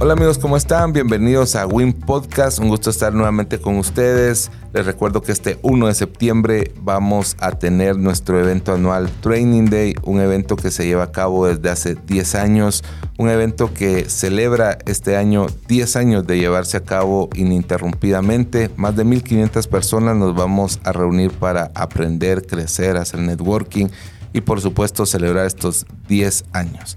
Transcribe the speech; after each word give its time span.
Hola 0.00 0.12
amigos, 0.12 0.38
¿cómo 0.38 0.56
están? 0.56 0.92
Bienvenidos 0.92 1.56
a 1.56 1.66
Win 1.66 1.92
Podcast. 1.92 2.60
Un 2.60 2.68
gusto 2.68 2.88
estar 2.88 3.12
nuevamente 3.12 3.60
con 3.60 3.78
ustedes. 3.78 4.48
Les 4.72 4.86
recuerdo 4.86 5.22
que 5.22 5.32
este 5.32 5.58
1 5.62 5.88
de 5.88 5.94
septiembre 5.94 6.72
vamos 6.80 7.36
a 7.40 7.50
tener 7.50 7.96
nuestro 7.96 8.38
evento 8.38 8.72
anual 8.72 9.10
Training 9.20 9.64
Day, 9.64 9.96
un 10.04 10.20
evento 10.20 10.54
que 10.54 10.70
se 10.70 10.86
lleva 10.86 11.02
a 11.02 11.10
cabo 11.10 11.48
desde 11.48 11.68
hace 11.70 11.96
10 11.96 12.36
años, 12.36 12.84
un 13.18 13.28
evento 13.28 13.74
que 13.74 14.08
celebra 14.08 14.78
este 14.86 15.16
año 15.16 15.46
10 15.66 15.96
años 15.96 16.24
de 16.28 16.38
llevarse 16.38 16.76
a 16.76 16.84
cabo 16.84 17.28
ininterrumpidamente. 17.34 18.70
Más 18.76 18.94
de 18.94 19.04
1.500 19.04 19.66
personas 19.66 20.16
nos 20.16 20.32
vamos 20.36 20.78
a 20.84 20.92
reunir 20.92 21.32
para 21.32 21.72
aprender, 21.74 22.46
crecer, 22.46 22.98
hacer 22.98 23.18
networking 23.18 23.88
y 24.32 24.42
por 24.42 24.60
supuesto 24.60 25.06
celebrar 25.06 25.46
estos 25.46 25.86
10 26.06 26.44
años. 26.52 26.96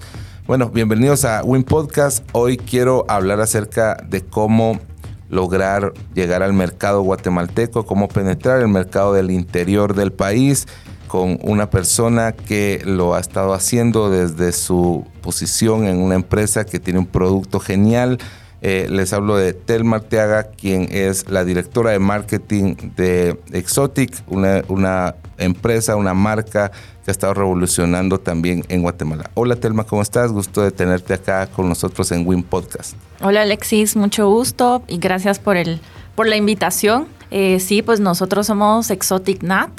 Bueno, 0.51 0.69
bienvenidos 0.69 1.23
a 1.23 1.45
Win 1.45 1.63
Podcast. 1.63 2.27
Hoy 2.33 2.57
quiero 2.57 3.05
hablar 3.07 3.39
acerca 3.39 3.95
de 4.05 4.19
cómo 4.19 4.81
lograr 5.29 5.93
llegar 6.13 6.43
al 6.43 6.51
mercado 6.51 7.03
guatemalteco, 7.03 7.85
cómo 7.85 8.09
penetrar 8.09 8.59
el 8.59 8.67
mercado 8.67 9.13
del 9.13 9.31
interior 9.31 9.95
del 9.95 10.11
país 10.11 10.67
con 11.07 11.39
una 11.41 11.69
persona 11.69 12.33
que 12.33 12.81
lo 12.83 13.15
ha 13.15 13.21
estado 13.21 13.53
haciendo 13.53 14.09
desde 14.09 14.51
su 14.51 15.05
posición 15.21 15.85
en 15.85 15.99
una 15.99 16.15
empresa 16.15 16.65
que 16.65 16.81
tiene 16.81 16.99
un 16.99 17.05
producto 17.07 17.61
genial. 17.61 18.17
Eh, 18.61 18.87
les 18.89 19.13
hablo 19.13 19.37
de 19.37 19.53
Telma 19.53 19.95
Arteaga, 19.95 20.43
quien 20.43 20.89
es 20.91 21.29
la 21.29 21.45
directora 21.45 21.91
de 21.91 21.99
marketing 21.99 22.75
de 22.97 23.39
Exotic, 23.53 24.21
una 24.27 25.15
empresa, 25.37 25.95
una 25.95 26.13
marca 26.13 26.73
que 27.03 27.09
ha 27.09 27.13
estado 27.13 27.33
revolucionando 27.33 28.19
también 28.19 28.63
en 28.69 28.81
Guatemala. 28.81 29.29
Hola 29.33 29.55
Telma, 29.55 29.83
¿cómo 29.83 30.01
estás? 30.01 30.31
Gusto 30.31 30.61
de 30.61 30.71
tenerte 30.71 31.13
acá 31.13 31.47
con 31.47 31.67
nosotros 31.67 32.11
en 32.11 32.27
Win 32.27 32.43
Podcast. 32.43 32.95
Hola 33.21 33.41
Alexis, 33.41 33.95
mucho 33.95 34.29
gusto 34.29 34.83
y 34.87 34.97
gracias 34.97 35.39
por, 35.39 35.57
el, 35.57 35.79
por 36.15 36.27
la 36.27 36.35
invitación. 36.35 37.07
Eh, 37.31 37.59
sí, 37.59 37.81
pues 37.81 37.99
nosotros 37.99 38.47
somos 38.47 38.89
Exotic 38.91 39.41
Nat. 39.41 39.71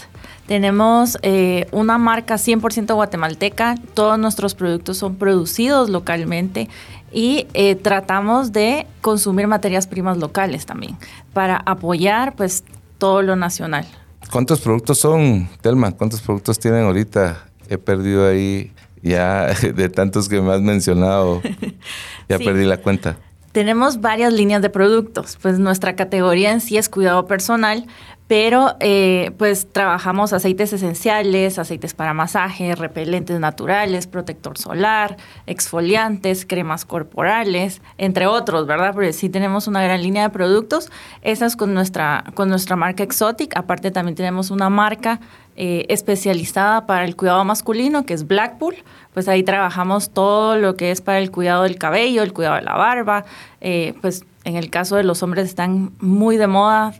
Tenemos 0.46 1.18
eh, 1.22 1.68
una 1.70 1.98
marca 1.98 2.34
100% 2.34 2.94
guatemalteca, 2.94 3.76
todos 3.94 4.18
nuestros 4.18 4.54
productos 4.54 4.98
son 4.98 5.14
producidos 5.14 5.88
localmente 5.88 6.68
y 7.12 7.46
eh, 7.54 7.76
tratamos 7.76 8.52
de 8.52 8.86
consumir 9.00 9.46
materias 9.46 9.86
primas 9.86 10.16
locales 10.16 10.66
también 10.66 10.96
para 11.32 11.56
apoyar 11.64 12.34
pues 12.34 12.64
todo 12.98 13.22
lo 13.22 13.36
nacional. 13.36 13.86
¿Cuántos 14.30 14.60
productos 14.60 14.98
son, 14.98 15.48
Telma? 15.60 15.92
¿Cuántos 15.92 16.20
productos 16.20 16.58
tienen 16.58 16.84
ahorita? 16.84 17.48
He 17.68 17.78
perdido 17.78 18.26
ahí 18.28 18.72
ya 19.02 19.46
de 19.74 19.88
tantos 19.88 20.28
que 20.28 20.40
me 20.40 20.52
has 20.52 20.60
mencionado. 20.60 21.42
Ya 22.28 22.38
perdí 22.38 22.64
la 22.64 22.78
cuenta. 22.78 23.18
Tenemos 23.52 24.00
varias 24.00 24.32
líneas 24.32 24.62
de 24.62 24.70
productos. 24.70 25.38
Pues 25.40 25.58
nuestra 25.58 25.94
categoría 25.94 26.52
en 26.52 26.60
sí 26.60 26.78
es 26.78 26.88
cuidado 26.88 27.26
personal, 27.26 27.86
pero 28.26 28.76
eh, 28.80 29.32
pues 29.36 29.70
trabajamos 29.70 30.32
aceites 30.32 30.72
esenciales, 30.72 31.58
aceites 31.58 31.92
para 31.92 32.14
masaje, 32.14 32.74
repelentes 32.74 33.38
naturales, 33.38 34.06
protector 34.06 34.56
solar, 34.56 35.18
exfoliantes, 35.46 36.46
cremas 36.46 36.86
corporales, 36.86 37.82
entre 37.98 38.26
otros, 38.26 38.66
¿verdad? 38.66 38.94
Porque 38.94 39.12
sí 39.12 39.28
tenemos 39.28 39.68
una 39.68 39.82
gran 39.82 40.02
línea 40.02 40.22
de 40.22 40.30
productos. 40.30 40.90
Esa 41.20 41.44
es 41.44 41.56
con 41.56 41.74
nuestra, 41.74 42.24
con 42.32 42.48
nuestra 42.48 42.74
marca 42.74 43.02
Exotic. 43.02 43.54
Aparte 43.54 43.90
también 43.90 44.14
tenemos 44.14 44.50
una 44.50 44.70
marca 44.70 45.20
eh, 45.54 45.84
especializada 45.90 46.86
para 46.86 47.04
el 47.04 47.14
cuidado 47.14 47.44
masculino, 47.44 48.06
que 48.06 48.14
es 48.14 48.26
Blackpool. 48.26 48.76
Pues 49.14 49.28
ahí 49.28 49.42
trabajamos 49.42 50.10
todo 50.10 50.56
lo 50.56 50.76
que 50.76 50.90
es 50.90 51.00
para 51.00 51.18
el 51.18 51.30
cuidado 51.30 51.64
del 51.64 51.76
cabello, 51.76 52.22
el 52.22 52.32
cuidado 52.32 52.56
de 52.56 52.62
la 52.62 52.76
barba. 52.76 53.24
Eh, 53.60 53.94
pues 54.00 54.24
en 54.44 54.56
el 54.56 54.70
caso 54.70 54.96
de 54.96 55.04
los 55.04 55.22
hombres 55.22 55.46
están 55.46 55.92
muy 56.00 56.36
de 56.36 56.46
moda 56.46 56.94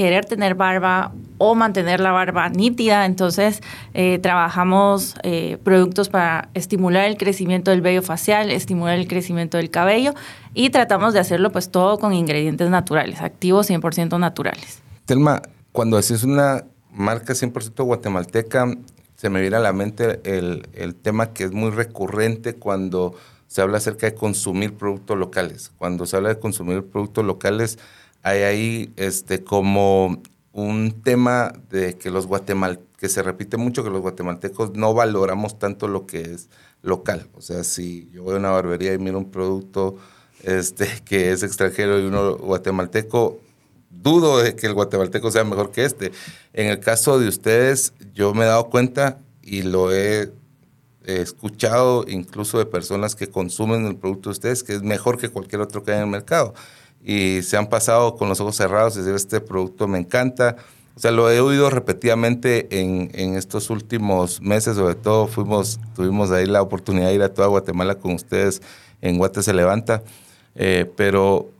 querer 0.00 0.24
tener 0.24 0.54
barba 0.54 1.12
o 1.36 1.54
mantener 1.54 2.00
la 2.00 2.10
barba 2.10 2.48
nítida. 2.48 3.04
Entonces, 3.04 3.60
eh, 3.92 4.18
trabajamos 4.18 5.14
eh, 5.22 5.58
productos 5.62 6.08
para 6.08 6.48
estimular 6.54 7.04
el 7.04 7.18
crecimiento 7.18 7.70
del 7.70 7.82
vello 7.82 8.00
facial, 8.00 8.50
estimular 8.50 8.98
el 8.98 9.06
crecimiento 9.06 9.58
del 9.58 9.68
cabello 9.68 10.14
y 10.54 10.70
tratamos 10.70 11.12
de 11.12 11.20
hacerlo 11.20 11.52
pues 11.52 11.70
todo 11.70 11.98
con 11.98 12.14
ingredientes 12.14 12.70
naturales, 12.70 13.20
activos 13.20 13.68
100% 13.68 14.18
naturales. 14.18 14.80
Telma, 15.04 15.42
cuando 15.72 15.98
haces 15.98 16.24
una 16.24 16.64
marca 16.90 17.34
100% 17.34 17.84
guatemalteca, 17.84 18.72
se 19.20 19.28
me 19.28 19.42
viene 19.42 19.56
a 19.56 19.60
la 19.60 19.74
mente 19.74 20.18
el, 20.24 20.66
el 20.72 20.94
tema 20.94 21.34
que 21.34 21.44
es 21.44 21.52
muy 21.52 21.70
recurrente 21.72 22.54
cuando 22.54 23.14
se 23.48 23.60
habla 23.60 23.76
acerca 23.76 24.06
de 24.06 24.14
consumir 24.14 24.78
productos 24.78 25.18
locales. 25.18 25.72
Cuando 25.76 26.06
se 26.06 26.16
habla 26.16 26.30
de 26.30 26.38
consumir 26.38 26.84
productos 26.86 27.26
locales, 27.26 27.78
hay 28.22 28.44
ahí 28.44 28.94
este, 28.96 29.44
como 29.44 30.22
un 30.54 31.02
tema 31.02 31.52
de 31.68 31.98
que 31.98 32.10
los 32.10 32.26
guatemal 32.28 32.80
que 32.96 33.10
se 33.10 33.22
repite 33.22 33.58
mucho 33.58 33.84
que 33.84 33.90
los 33.90 34.00
guatemaltecos 34.00 34.72
no 34.72 34.94
valoramos 34.94 35.58
tanto 35.58 35.86
lo 35.86 36.06
que 36.06 36.22
es 36.22 36.48
local. 36.80 37.28
O 37.34 37.42
sea, 37.42 37.62
si 37.62 38.08
yo 38.14 38.22
voy 38.22 38.36
a 38.36 38.38
una 38.38 38.48
barbería 38.48 38.94
y 38.94 38.98
miro 38.98 39.18
un 39.18 39.30
producto 39.30 39.96
este, 40.44 40.86
que 41.04 41.30
es 41.30 41.42
extranjero 41.42 42.00
y 42.00 42.06
uno 42.06 42.38
guatemalteco, 42.38 43.38
dudo 43.90 44.38
de 44.38 44.56
que 44.56 44.66
el 44.66 44.74
guatemalteco 44.74 45.30
sea 45.30 45.44
mejor 45.44 45.70
que 45.70 45.84
este. 45.84 46.12
En 46.52 46.68
el 46.68 46.80
caso 46.80 47.18
de 47.18 47.28
ustedes, 47.28 47.92
yo 48.14 48.32
me 48.34 48.44
he 48.44 48.48
dado 48.48 48.70
cuenta 48.70 49.18
y 49.42 49.62
lo 49.62 49.92
he 49.92 50.32
escuchado 51.04 52.04
incluso 52.08 52.58
de 52.58 52.66
personas 52.66 53.16
que 53.16 53.26
consumen 53.26 53.86
el 53.86 53.96
producto 53.96 54.30
de 54.30 54.32
ustedes, 54.32 54.62
que 54.62 54.74
es 54.74 54.82
mejor 54.82 55.18
que 55.18 55.28
cualquier 55.28 55.60
otro 55.60 55.82
que 55.82 55.90
hay 55.92 55.98
en 55.98 56.04
el 56.04 56.10
mercado 56.10 56.54
y 57.02 57.42
se 57.42 57.56
han 57.56 57.68
pasado 57.68 58.16
con 58.16 58.28
los 58.28 58.40
ojos 58.40 58.56
cerrados 58.56 58.96
y 58.96 59.00
decir, 59.00 59.14
este 59.14 59.40
producto 59.40 59.88
me 59.88 59.98
encanta. 59.98 60.56
O 60.96 61.00
sea, 61.00 61.10
lo 61.10 61.30
he 61.30 61.40
oído 61.40 61.70
repetidamente 61.70 62.80
en, 62.80 63.10
en, 63.14 63.36
estos 63.36 63.70
últimos 63.70 64.40
meses, 64.42 64.76
sobre 64.76 64.96
todo 64.96 65.28
fuimos, 65.28 65.80
tuvimos 65.94 66.30
ahí 66.30 66.46
la 66.46 66.60
oportunidad 66.60 67.08
de 67.08 67.14
ir 67.14 67.22
a 67.22 67.32
toda 67.32 67.48
Guatemala 67.48 67.94
con 67.94 68.12
ustedes 68.14 68.60
en 69.00 69.16
Guate 69.16 69.42
se 69.42 69.54
levanta. 69.54 70.02
Eh, 70.54 70.90
pero, 70.96 71.50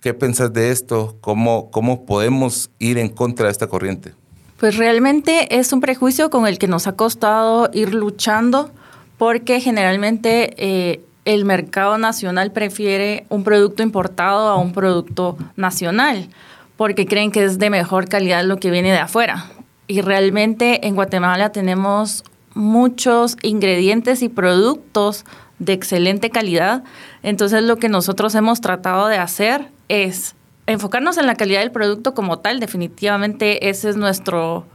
¿qué 0.00 0.14
pensás 0.14 0.52
de 0.52 0.70
esto? 0.70 1.16
¿Cómo, 1.20 1.70
¿Cómo 1.70 2.06
podemos 2.06 2.70
ir 2.78 2.98
en 2.98 3.08
contra 3.08 3.46
de 3.46 3.52
esta 3.52 3.66
corriente? 3.66 4.14
Pues 4.58 4.76
realmente 4.76 5.58
es 5.58 5.72
un 5.72 5.80
prejuicio 5.80 6.28
con 6.30 6.46
el 6.46 6.58
que 6.58 6.66
nos 6.66 6.86
ha 6.86 6.92
costado 6.92 7.70
ir 7.72 7.94
luchando 7.94 8.70
porque 9.16 9.60
generalmente 9.60 10.54
eh, 10.56 11.00
el 11.24 11.44
mercado 11.44 11.98
nacional 11.98 12.52
prefiere 12.52 13.26
un 13.28 13.44
producto 13.44 13.82
importado 13.82 14.48
a 14.48 14.56
un 14.56 14.72
producto 14.72 15.36
nacional, 15.56 16.28
porque 16.76 17.06
creen 17.06 17.30
que 17.30 17.44
es 17.44 17.58
de 17.58 17.70
mejor 17.70 18.08
calidad 18.08 18.44
lo 18.44 18.58
que 18.58 18.70
viene 18.70 18.90
de 18.90 18.98
afuera. 18.98 19.50
Y 19.86 20.00
realmente 20.00 20.86
en 20.86 20.94
Guatemala 20.94 21.52
tenemos 21.52 22.24
muchos 22.54 23.36
ingredientes 23.42 24.22
y 24.22 24.28
productos 24.28 25.24
de 25.58 25.74
excelente 25.74 26.30
calidad. 26.30 26.82
Entonces 27.22 27.62
lo 27.62 27.76
que 27.76 27.88
nosotros 27.88 28.34
hemos 28.34 28.60
tratado 28.60 29.08
de 29.08 29.18
hacer 29.18 29.68
es 29.88 30.34
enfocarnos 30.66 31.18
en 31.18 31.26
la 31.26 31.34
calidad 31.34 31.60
del 31.60 31.70
producto 31.72 32.14
como 32.14 32.38
tal. 32.38 32.60
Definitivamente 32.60 33.68
esa 33.68 33.90
es 33.90 33.96
nuestro, 33.96 34.66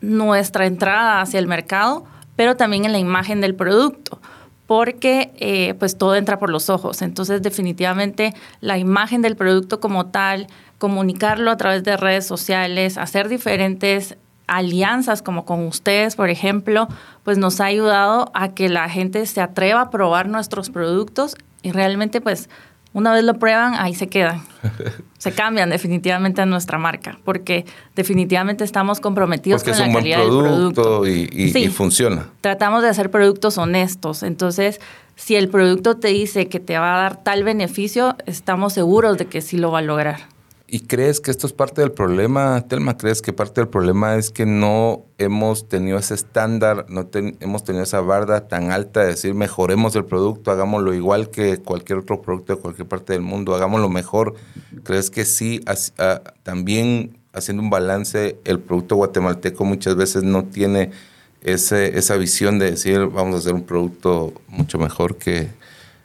nuestra 0.00 0.66
entrada 0.66 1.20
hacia 1.20 1.38
el 1.38 1.46
mercado, 1.46 2.04
pero 2.36 2.56
también 2.56 2.84
en 2.84 2.92
la 2.92 2.98
imagen 2.98 3.40
del 3.40 3.54
producto 3.54 4.20
porque 4.66 5.32
eh, 5.38 5.74
pues 5.74 5.98
todo 5.98 6.16
entra 6.16 6.38
por 6.38 6.48
los 6.48 6.70
ojos. 6.70 7.02
Entonces 7.02 7.42
definitivamente 7.42 8.32
la 8.60 8.78
imagen 8.78 9.20
del 9.20 9.36
producto 9.36 9.80
como 9.80 10.06
tal, 10.06 10.46
comunicarlo 10.78 11.50
a 11.50 11.56
través 11.58 11.84
de 11.84 11.96
redes 11.96 12.26
sociales, 12.26 12.96
hacer 12.96 13.28
diferentes 13.28 14.16
alianzas 14.46 15.20
como 15.20 15.44
con 15.44 15.66
ustedes, 15.66 16.16
por 16.16 16.30
ejemplo, 16.30 16.88
pues 17.22 17.38
nos 17.38 17.60
ha 17.60 17.66
ayudado 17.66 18.30
a 18.34 18.54
que 18.54 18.68
la 18.68 18.88
gente 18.88 19.26
se 19.26 19.40
atreva 19.40 19.82
a 19.82 19.90
probar 19.90 20.28
nuestros 20.28 20.70
productos 20.70 21.36
y 21.62 21.72
realmente 21.72 22.20
pues 22.20 22.48
una 22.94 23.14
vez 23.14 23.24
lo 23.24 23.34
prueban, 23.38 23.74
ahí 23.74 23.94
se 23.94 24.08
quedan. 24.08 24.42
se 25.18 25.32
cambian 25.32 25.70
definitivamente 25.70 26.42
a 26.42 26.46
nuestra 26.46 26.78
marca, 26.78 27.18
porque 27.24 27.64
definitivamente 27.96 28.64
estamos 28.64 29.00
comprometidos 29.00 29.64
con 29.64 29.78
la 29.78 29.92
calidad 29.92 30.18
del 30.18 30.28
producto. 30.28 31.06
Y, 31.06 31.28
y, 31.32 31.56
y 31.56 31.68
funciona. 31.68 32.28
Tratamos 32.40 32.82
de 32.82 32.88
hacer 32.90 33.10
productos 33.10 33.56
honestos. 33.56 34.22
Entonces, 34.22 34.80
si 35.16 35.36
el 35.36 35.48
producto 35.48 35.96
te 35.96 36.08
dice 36.08 36.48
que 36.48 36.60
te 36.60 36.78
va 36.78 36.96
a 36.96 37.02
dar 37.02 37.22
tal 37.22 37.44
beneficio, 37.44 38.16
estamos 38.26 38.74
seguros 38.74 39.16
de 39.16 39.26
que 39.26 39.40
sí 39.40 39.56
lo 39.56 39.70
va 39.70 39.78
a 39.78 39.82
lograr. 39.82 40.31
¿Y 40.74 40.80
crees 40.80 41.20
que 41.20 41.30
esto 41.30 41.46
es 41.46 41.52
parte 41.52 41.82
del 41.82 41.92
problema, 41.92 42.66
Telma? 42.66 42.96
¿Crees 42.96 43.20
que 43.20 43.34
parte 43.34 43.60
del 43.60 43.68
problema 43.68 44.16
es 44.16 44.30
que 44.30 44.46
no 44.46 45.04
hemos 45.18 45.68
tenido 45.68 45.98
ese 45.98 46.14
estándar, 46.14 46.86
no 46.88 47.10
hemos 47.12 47.62
tenido 47.62 47.84
esa 47.84 48.00
barda 48.00 48.48
tan 48.48 48.70
alta 48.70 49.00
de 49.00 49.08
decir 49.08 49.34
mejoremos 49.34 49.94
el 49.96 50.06
producto, 50.06 50.50
hagámoslo 50.50 50.94
igual 50.94 51.28
que 51.28 51.58
cualquier 51.58 51.98
otro 51.98 52.22
producto 52.22 52.56
de 52.56 52.62
cualquier 52.62 52.88
parte 52.88 53.12
del 53.12 53.20
mundo, 53.20 53.54
hagámoslo 53.54 53.90
mejor? 53.90 54.32
¿Crees 54.82 55.10
que 55.10 55.26
sí, 55.26 55.62
también 56.42 57.18
haciendo 57.34 57.62
un 57.62 57.68
balance, 57.68 58.38
el 58.46 58.58
producto 58.58 58.96
guatemalteco 58.96 59.66
muchas 59.66 59.94
veces 59.94 60.22
no 60.22 60.44
tiene 60.44 60.90
ese, 61.42 61.98
esa 61.98 62.16
visión 62.16 62.58
de 62.58 62.70
decir 62.70 63.08
vamos 63.08 63.34
a 63.34 63.38
hacer 63.40 63.52
un 63.52 63.64
producto 63.64 64.32
mucho 64.48 64.78
mejor 64.78 65.16
que, 65.16 65.50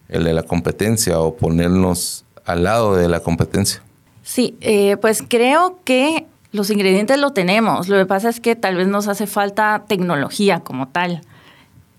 el 0.10 0.26
de 0.26 0.34
la 0.34 0.44
competencia 0.44 1.22
o 1.22 1.38
ponernos 1.38 2.26
al 2.44 2.64
lado 2.64 2.98
de 2.98 3.08
la 3.08 3.22
competencia? 3.22 3.87
Sí, 4.28 4.58
eh, 4.60 4.98
pues 4.98 5.24
creo 5.26 5.80
que 5.86 6.28
los 6.52 6.70
ingredientes 6.70 7.18
lo 7.18 7.32
tenemos. 7.32 7.88
Lo 7.88 7.96
que 7.96 8.06
pasa 8.06 8.28
es 8.28 8.42
que 8.42 8.58
tal 8.58 8.76
vez 8.76 8.86
nos 8.86 9.08
hace 9.08 9.26
falta 9.26 9.86
tecnología 9.88 10.60
como 10.60 10.90
tal, 10.90 11.22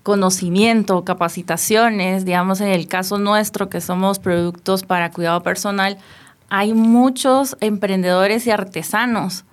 conocimiento, 0.03 1.03
capacitaciones. 1.03 2.25
Digamos, 2.25 2.61
en 2.61 2.67
el 2.67 2.87
caso 2.87 3.17
nuestro, 3.17 3.67
que 3.67 3.81
somos 3.81 4.19
productos 4.19 4.83
para 4.83 5.09
cuidado 5.09 5.41
personal, 5.41 5.97
hay 6.49 6.75
muchos 6.75 7.57
emprendedores 7.61 8.45
y 8.45 8.51
artesanos, 8.51 9.43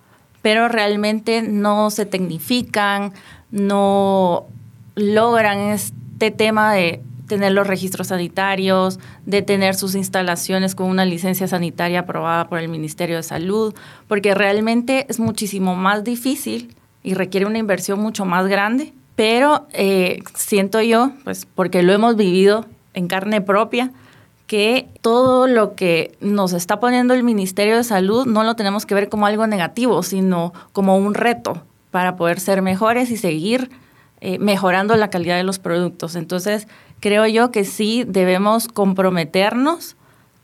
pero 0.43 0.69
realmente 0.69 1.40
no 1.40 1.90
se 1.90 2.05
tecnifican, 2.05 3.14
no 3.50 4.49
logran 4.96 5.61
este 5.61 6.31
tema 6.31 6.75
de 6.75 7.02
tener 7.26 7.52
los 7.52 7.67
registros 7.67 8.08
sanitarios, 8.08 8.99
de 9.25 9.43
tener 9.43 9.75
sus 9.75 9.94
instalaciones 9.94 10.75
con 10.75 10.88
una 10.88 11.05
licencia 11.05 11.49
sanitaria 11.49 12.00
aprobada 12.00 12.49
por 12.49 12.58
el 12.58 12.69
Ministerio 12.69 13.17
de 13.17 13.23
Salud, 13.23 13.75
porque 14.08 14.34
realmente 14.34 15.06
es 15.08 15.20
muchísimo 15.20 15.75
más 15.75 16.05
difícil 16.05 16.75
y 17.02 17.14
requiere 17.14 17.46
una 17.46 17.58
inversión 17.58 18.00
mucho 18.00 18.25
más 18.25 18.46
grande, 18.46 18.93
pero 19.14 19.67
eh, 19.73 20.20
siento 20.34 20.81
yo, 20.81 21.12
pues 21.25 21.46
porque 21.46 21.82
lo 21.82 21.93
hemos 21.93 22.17
vivido 22.17 22.67
en 22.94 23.08
carne 23.08 23.40
propia, 23.40 23.93
que 24.46 24.88
todo 25.00 25.46
lo 25.49 25.75
que 25.75 26.17
nos 26.20 26.52
está 26.52 26.78
poniendo 26.78 27.14
el 27.14 27.25
Ministerio 27.25 27.76
de 27.76 27.84
Salud 27.84 28.26
no 28.26 28.44
lo 28.44 28.55
tenemos 28.55 28.87
que 28.87 28.94
ver 28.94 29.08
como 29.08 29.26
algo 29.26 29.46
negativo, 29.46 30.02
sino 30.02 30.52
como 30.73 30.96
un 30.96 31.14
reto 31.14 31.62
para 31.90 32.17
poder 32.17 32.40
ser 32.40 32.62
mejores 32.62 33.11
y 33.11 33.17
seguir 33.17 33.70
eh, 34.20 34.38
mejorando 34.38 34.96
la 34.96 35.11
calidad 35.11 35.37
de 35.37 35.43
los 35.43 35.58
productos. 35.58 36.17
Entonces, 36.17 36.69
creo 37.06 37.25
yo 37.29 37.53
que 37.53 37.64
sí 37.64 38.03
debemos 38.05 38.67
comprometernos 38.67 39.94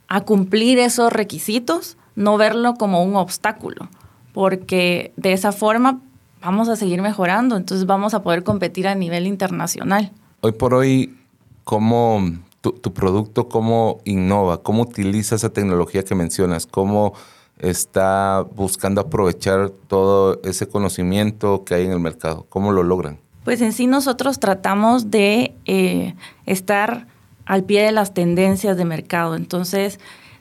a 0.07 0.21
cumplir 0.21 0.79
esos 0.79 1.13
requisitos, 1.13 1.97
no 2.15 2.37
verlo 2.37 2.75
como 2.75 3.03
un 3.03 3.17
obstáculo, 3.17 3.89
porque 4.33 5.13
de 5.17 5.33
esa 5.33 5.51
forma 5.51 5.99
vamos 6.41 6.69
a 6.69 6.77
seguir 6.77 7.03
mejorando, 7.03 7.57
entonces 7.57 7.85
vamos 7.85 8.15
a 8.15 8.23
poder 8.23 8.45
competir 8.45 8.87
a 8.87 8.95
nivel 8.95 9.27
internacional. 9.27 10.13
Hoy 10.41 10.53
por 10.53 10.73
hoy, 10.75 11.19
¿cómo 11.65 12.31
tu, 12.61 12.95
producto, 12.95 13.49
cómo 13.49 13.99
innova, 14.05 14.63
cómo 14.63 14.85
utiliza 14.85 15.35
esa 15.35 15.53
tecnología 15.53 16.05
que 16.05 16.15
mencionas, 16.15 16.69
cómo 16.69 17.13
está 17.59 18.47
buscando 18.55 19.01
aprovechar 19.01 19.71
todo 19.89 20.41
ese 20.45 20.69
conocimiento 20.69 21.65
que 21.65 21.75
hay 21.75 21.87
en 21.87 21.91
el 21.91 21.99
mercado, 21.99 22.47
cómo 22.49 22.71
lo 22.71 22.85
logran? 22.85 23.19
Pues 23.45 23.61
en 23.61 23.73
sí 23.73 23.87
nosotros 23.87 24.39
tratamos 24.39 25.11
de 25.11 25.55
eh, 25.65 26.15
estar 26.47 27.07
al 27.45 27.65
pie 27.65 27.83
de 27.83 27.93
las 27.93 28.15
tendencias 28.15 28.77
de 28.77 28.85
mercado. 28.85 29.35
Entonces, 29.35 29.99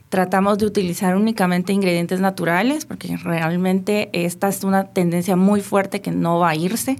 tratamos 0.09 0.57
de 0.57 0.65
utilizar 0.65 1.15
únicamente 1.15 1.73
ingredientes 1.73 2.19
naturales, 2.19 2.85
porque 2.85 3.17
realmente 3.17 4.09
esta 4.13 4.49
es 4.49 4.63
una 4.63 4.85
tendencia 4.85 5.35
muy 5.35 5.61
fuerte 5.61 6.01
que 6.01 6.11
no 6.11 6.39
va 6.39 6.49
a 6.49 6.55
irse. 6.55 6.97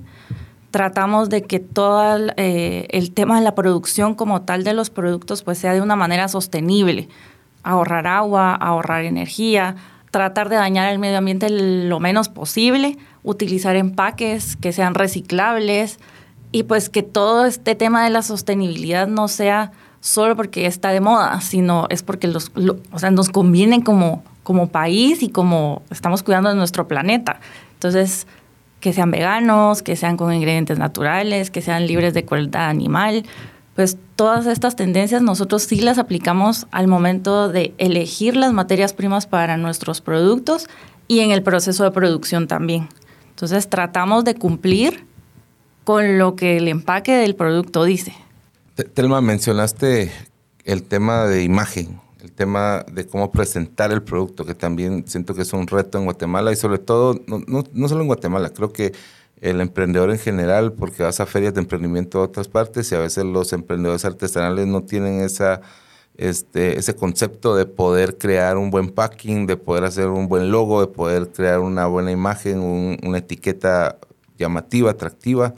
Tratamos 0.71 1.30
de 1.30 1.44
que 1.44 1.59
todo 1.59 2.15
el, 2.15 2.33
eh, 2.38 2.88
el 2.92 3.12
tema 3.12 3.38
de 3.38 3.44
la 3.44 3.53
producción 3.53 4.15
como 4.15 4.44
tal 4.44 4.63
de 4.63 4.74
los 4.74 4.89
productos 4.89 5.44
pues 5.44 5.57
sea 5.57 5.74
de 5.74 5.81
una 5.81 5.98
manera 5.98 6.30
sostenible. 6.30 7.09
Ahorrar 7.63 8.07
agua, 8.07 8.56
ahorrar 8.56 9.03
energía, 9.03 9.75
tratar 10.12 10.50
de 10.50 10.58
dañar 10.58 10.92
el 10.92 11.00
medio 11.00 11.18
ambiente 11.18 11.50
lo 11.50 12.00
menos 12.00 12.30
posible, 12.30 12.98
utilizar 13.24 13.75
empaques 13.75 14.58
que 14.58 14.74
sean 14.74 14.94
reciclables 14.94 16.00
y 16.52 16.63
pues 16.63 16.90
que 16.90 17.02
todo 17.02 17.46
este 17.46 17.75
tema 17.75 18.04
de 18.04 18.10
la 18.10 18.22
sostenibilidad 18.22 19.08
no 19.08 19.30
sea 19.30 19.72
solo 20.02 20.36
porque 20.36 20.66
está 20.66 20.90
de 20.90 21.00
moda, 21.00 21.40
sino 21.40 21.88
es 21.90 22.04
porque 22.04 22.28
los, 22.28 22.52
o 22.92 23.00
sea, 23.00 23.12
nos 23.12 23.30
conviene 23.30 23.84
como, 23.84 24.24
como 24.44 24.68
país 24.68 25.24
y 25.24 25.30
como 25.30 25.81
estamos 25.90 26.24
cuidando 26.24 26.50
de 26.50 26.56
nuestro 26.56 26.88
planeta. 26.88 27.40
Entonces, 27.74 28.28
que 28.81 28.92
sean 28.92 29.12
veganos, 29.12 29.81
que 29.84 29.96
sean 29.96 30.18
con 30.18 30.34
ingredientes 30.34 30.78
naturales, 30.78 31.52
que 31.52 31.62
sean 31.62 31.88
libres 31.88 32.13
de 32.13 32.25
crueldad 32.25 32.68
animal, 32.68 33.24
pues 33.75 33.97
todas 34.15 34.45
estas 34.47 34.75
tendencias 34.75 35.21
nosotros 35.21 35.63
sí 35.63 35.81
las 35.81 35.97
aplicamos 35.97 36.68
al 36.71 36.88
momento 36.88 37.50
de 37.50 37.73
elegir 37.77 38.35
las 38.35 38.53
materias 38.53 38.94
primas 38.94 39.27
para 39.27 39.57
nuestros 39.57 40.01
productos 40.01 40.68
y 41.07 41.19
en 41.19 41.31
el 41.31 41.44
proceso 41.44 41.83
de 41.83 41.91
producción 41.91 42.47
también. 42.47 42.89
Entonces 43.29 43.69
tratamos 43.69 44.23
de 44.23 44.35
cumplir 44.35 45.06
con 45.83 46.18
lo 46.18 46.35
que 46.35 46.57
el 46.57 46.68
empaque 46.68 47.13
del 47.13 47.35
producto 47.35 47.83
dice. 47.83 48.13
Telma, 48.94 49.21
mencionaste 49.21 50.12
el 50.63 50.83
tema 50.83 51.25
de 51.25 51.44
imagen, 51.44 52.00
el 52.21 52.31
tema 52.31 52.85
de 52.91 53.07
cómo 53.07 53.31
presentar 53.31 53.91
el 53.91 54.01
producto, 54.03 54.45
que 54.45 54.53
también 54.53 55.06
siento 55.07 55.33
que 55.33 55.41
es 55.41 55.53
un 55.53 55.67
reto 55.67 55.97
en 55.97 56.06
Guatemala 56.06 56.51
y 56.51 56.56
sobre 56.56 56.77
todo, 56.77 57.19
no, 57.27 57.88
solo 57.88 58.01
en 58.01 58.07
Guatemala, 58.07 58.50
creo 58.50 58.71
que 58.71 58.94
el 59.41 59.59
emprendedor 59.59 60.11
en 60.11 60.19
general, 60.19 60.73
porque 60.73 61.03
vas 61.03 61.19
a 61.19 61.25
ferias 61.25 61.53
de 61.55 61.61
emprendimiento 61.61 62.19
de 62.19 62.25
otras 62.25 62.47
partes 62.47 62.91
y 62.91 62.95
a 62.95 62.99
veces 62.99 63.25
los 63.25 63.53
emprendedores 63.53 64.05
artesanales 64.05 64.67
no 64.67 64.83
tienen 64.83 65.21
esa, 65.21 65.61
este, 66.15 66.77
ese 66.77 66.95
concepto 66.95 67.55
de 67.55 67.65
poder 67.65 68.17
crear 68.19 68.57
un 68.57 68.69
buen 68.69 68.89
packing, 68.89 69.47
de 69.47 69.57
poder 69.57 69.83
hacer 69.83 70.07
un 70.09 70.27
buen 70.27 70.51
logo, 70.51 70.81
de 70.81 70.88
poder 70.88 71.31
crear 71.31 71.59
una 71.59 71.88
buena 71.88 72.11
imagen, 72.11 72.59
una 73.03 73.17
etiqueta 73.17 73.97
llamativa, 74.38 74.91
atractiva. 74.91 75.55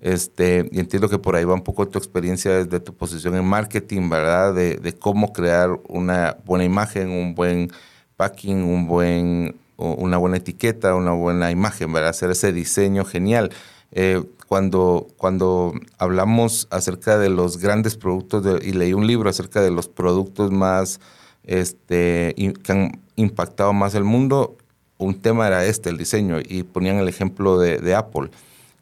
Este, 0.00 0.68
y 0.70 0.80
entiendo 0.80 1.08
que 1.08 1.18
por 1.18 1.34
ahí 1.34 1.44
va 1.44 1.54
un 1.54 1.62
poco 1.62 1.88
tu 1.88 1.98
experiencia 1.98 2.52
desde 2.52 2.78
tu 2.78 2.94
posición 2.94 3.36
en 3.36 3.44
marketing, 3.46 4.10
¿verdad? 4.10 4.54
De, 4.54 4.76
de 4.76 4.92
cómo 4.92 5.32
crear 5.32 5.70
una 5.88 6.36
buena 6.44 6.64
imagen, 6.64 7.08
un 7.10 7.34
buen 7.34 7.70
packing, 8.16 8.62
un 8.64 8.86
buen 8.86 9.56
una 9.76 10.18
buena 10.18 10.36
etiqueta, 10.36 10.94
una 10.94 11.12
buena 11.12 11.50
imagen, 11.50 11.92
¿verdad? 11.92 12.10
Hacer 12.10 12.30
ese 12.30 12.52
diseño 12.52 13.04
genial. 13.04 13.50
Eh, 13.92 14.22
cuando, 14.48 15.08
cuando 15.16 15.72
hablamos 15.98 16.68
acerca 16.70 17.18
de 17.18 17.28
los 17.28 17.58
grandes 17.58 17.96
productos, 17.96 18.62
y 18.62 18.72
leí 18.72 18.92
un 18.92 19.06
libro 19.06 19.30
acerca 19.30 19.60
de 19.60 19.70
los 19.70 19.88
productos 19.88 20.50
más, 20.50 21.00
este, 21.44 22.34
que 22.62 22.72
han 22.72 23.00
impactado 23.16 23.72
más 23.72 23.94
el 23.94 24.04
mundo, 24.04 24.56
un 24.98 25.20
tema 25.20 25.46
era 25.46 25.64
este, 25.64 25.90
el 25.90 25.96
diseño, 25.96 26.38
y 26.44 26.62
ponían 26.62 26.96
el 26.96 27.08
ejemplo 27.08 27.58
de, 27.58 27.94
Apple, 27.94 28.30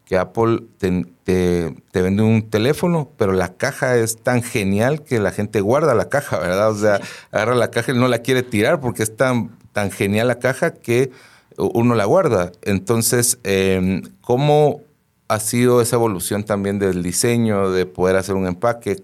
que 0.05 0.17
Apple 0.17 0.63
te, 0.77 1.05
te, 1.23 2.01
vende 2.01 2.23
un 2.23 2.49
teléfono, 2.49 3.09
pero 3.17 3.31
la 3.31 3.53
caja 3.55 3.97
es 3.97 4.17
tan 4.17 4.43
genial 4.43 5.03
que 5.03 5.19
la 5.19 5.31
gente 5.31 5.61
guarda 5.61 5.95
la 5.95 6.09
caja, 6.09 6.39
¿verdad? 6.39 6.71
O 6.71 6.75
sea, 6.75 6.99
agarra 7.31 7.55
la 7.55 7.71
caja 7.71 7.93
y 7.93 7.97
no 7.97 8.07
la 8.07 8.19
quiere 8.19 8.43
tirar 8.43 8.79
porque 8.79 9.03
es 9.03 9.15
tan 9.15 9.51
tan 9.73 9.91
genial 9.91 10.27
la 10.29 10.39
caja 10.39 10.71
que 10.71 11.11
uno 11.57 11.95
la 11.95 12.05
guarda. 12.05 12.51
Entonces, 12.61 13.39
em, 13.43 14.03
¿cómo 14.21 14.81
ha 15.27 15.39
sido 15.39 15.81
esa 15.81 15.95
evolución 15.95 16.43
también 16.43 16.79
del 16.79 17.03
diseño, 17.03 17.71
de 17.71 17.85
poder 17.85 18.15
hacer 18.15 18.35
un 18.35 18.47
empaque? 18.47 19.03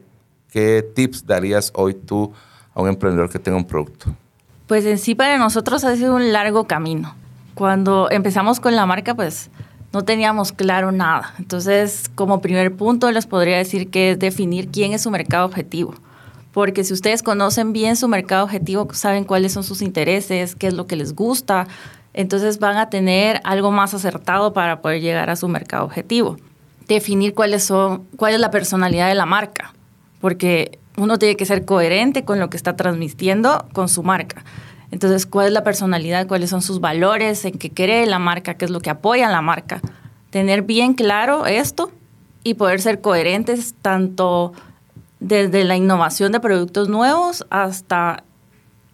¿Qué 0.49 0.87
tips 0.95 1.25
darías 1.25 1.71
hoy 1.75 1.93
tú 1.93 2.31
a 2.73 2.81
un 2.81 2.89
emprendedor 2.89 3.29
que 3.29 3.39
tenga 3.39 3.57
un 3.57 3.65
producto? 3.65 4.15
Pues 4.67 4.85
en 4.85 4.97
sí 4.97 5.15
para 5.15 5.37
nosotros 5.37 5.83
ha 5.83 5.95
sido 5.95 6.15
un 6.15 6.31
largo 6.31 6.65
camino. 6.65 7.15
Cuando 7.55 8.09
empezamos 8.09 8.59
con 8.59 8.75
la 8.75 8.85
marca, 8.85 9.15
pues 9.15 9.49
no 9.91 10.03
teníamos 10.03 10.51
claro 10.51 10.91
nada. 10.91 11.33
Entonces, 11.39 12.09
como 12.15 12.41
primer 12.41 12.75
punto, 12.75 13.11
les 13.11 13.25
podría 13.25 13.57
decir 13.57 13.89
que 13.89 14.11
es 14.11 14.19
definir 14.19 14.69
quién 14.69 14.93
es 14.93 15.01
su 15.01 15.11
mercado 15.11 15.45
objetivo 15.45 15.95
porque 16.59 16.83
si 16.83 16.91
ustedes 16.91 17.23
conocen 17.23 17.71
bien 17.71 17.95
su 17.95 18.09
mercado 18.09 18.43
objetivo, 18.43 18.85
saben 18.91 19.23
cuáles 19.23 19.53
son 19.53 19.63
sus 19.63 19.81
intereses, 19.81 20.57
qué 20.57 20.67
es 20.67 20.73
lo 20.73 20.87
que 20.87 20.97
les 20.97 21.15
gusta, 21.15 21.69
entonces 22.13 22.59
van 22.59 22.75
a 22.75 22.89
tener 22.89 23.39
algo 23.45 23.71
más 23.71 23.93
acertado 23.93 24.51
para 24.51 24.81
poder 24.81 24.99
llegar 24.99 25.29
a 25.29 25.37
su 25.37 25.47
mercado 25.47 25.85
objetivo. 25.85 26.35
Definir 26.85 27.33
cuáles 27.33 27.63
son, 27.63 28.03
cuál 28.17 28.33
es 28.33 28.41
la 28.41 28.51
personalidad 28.51 29.07
de 29.07 29.15
la 29.15 29.25
marca, 29.25 29.73
porque 30.19 30.79
uno 30.97 31.17
tiene 31.17 31.37
que 31.37 31.45
ser 31.45 31.63
coherente 31.63 32.25
con 32.25 32.41
lo 32.41 32.49
que 32.49 32.57
está 32.57 32.75
transmitiendo 32.75 33.65
con 33.71 33.87
su 33.87 34.03
marca. 34.03 34.43
Entonces, 34.91 35.25
¿cuál 35.25 35.47
es 35.47 35.53
la 35.53 35.63
personalidad? 35.63 36.27
¿Cuáles 36.27 36.49
son 36.49 36.61
sus 36.61 36.81
valores? 36.81 37.45
¿En 37.45 37.57
qué 37.57 37.71
cree 37.71 38.05
la 38.05 38.19
marca? 38.19 38.55
¿Qué 38.55 38.65
es 38.65 38.71
lo 38.71 38.81
que 38.81 38.89
apoya 38.89 39.29
la 39.29 39.41
marca? 39.41 39.79
Tener 40.29 40.63
bien 40.63 40.93
claro 40.93 41.45
esto 41.45 41.89
y 42.43 42.55
poder 42.55 42.81
ser 42.81 42.99
coherentes 42.99 43.75
tanto 43.81 44.51
desde 45.19 45.63
la 45.63 45.75
innovación 45.75 46.31
de 46.31 46.39
productos 46.39 46.89
nuevos 46.89 47.45
hasta 47.49 48.23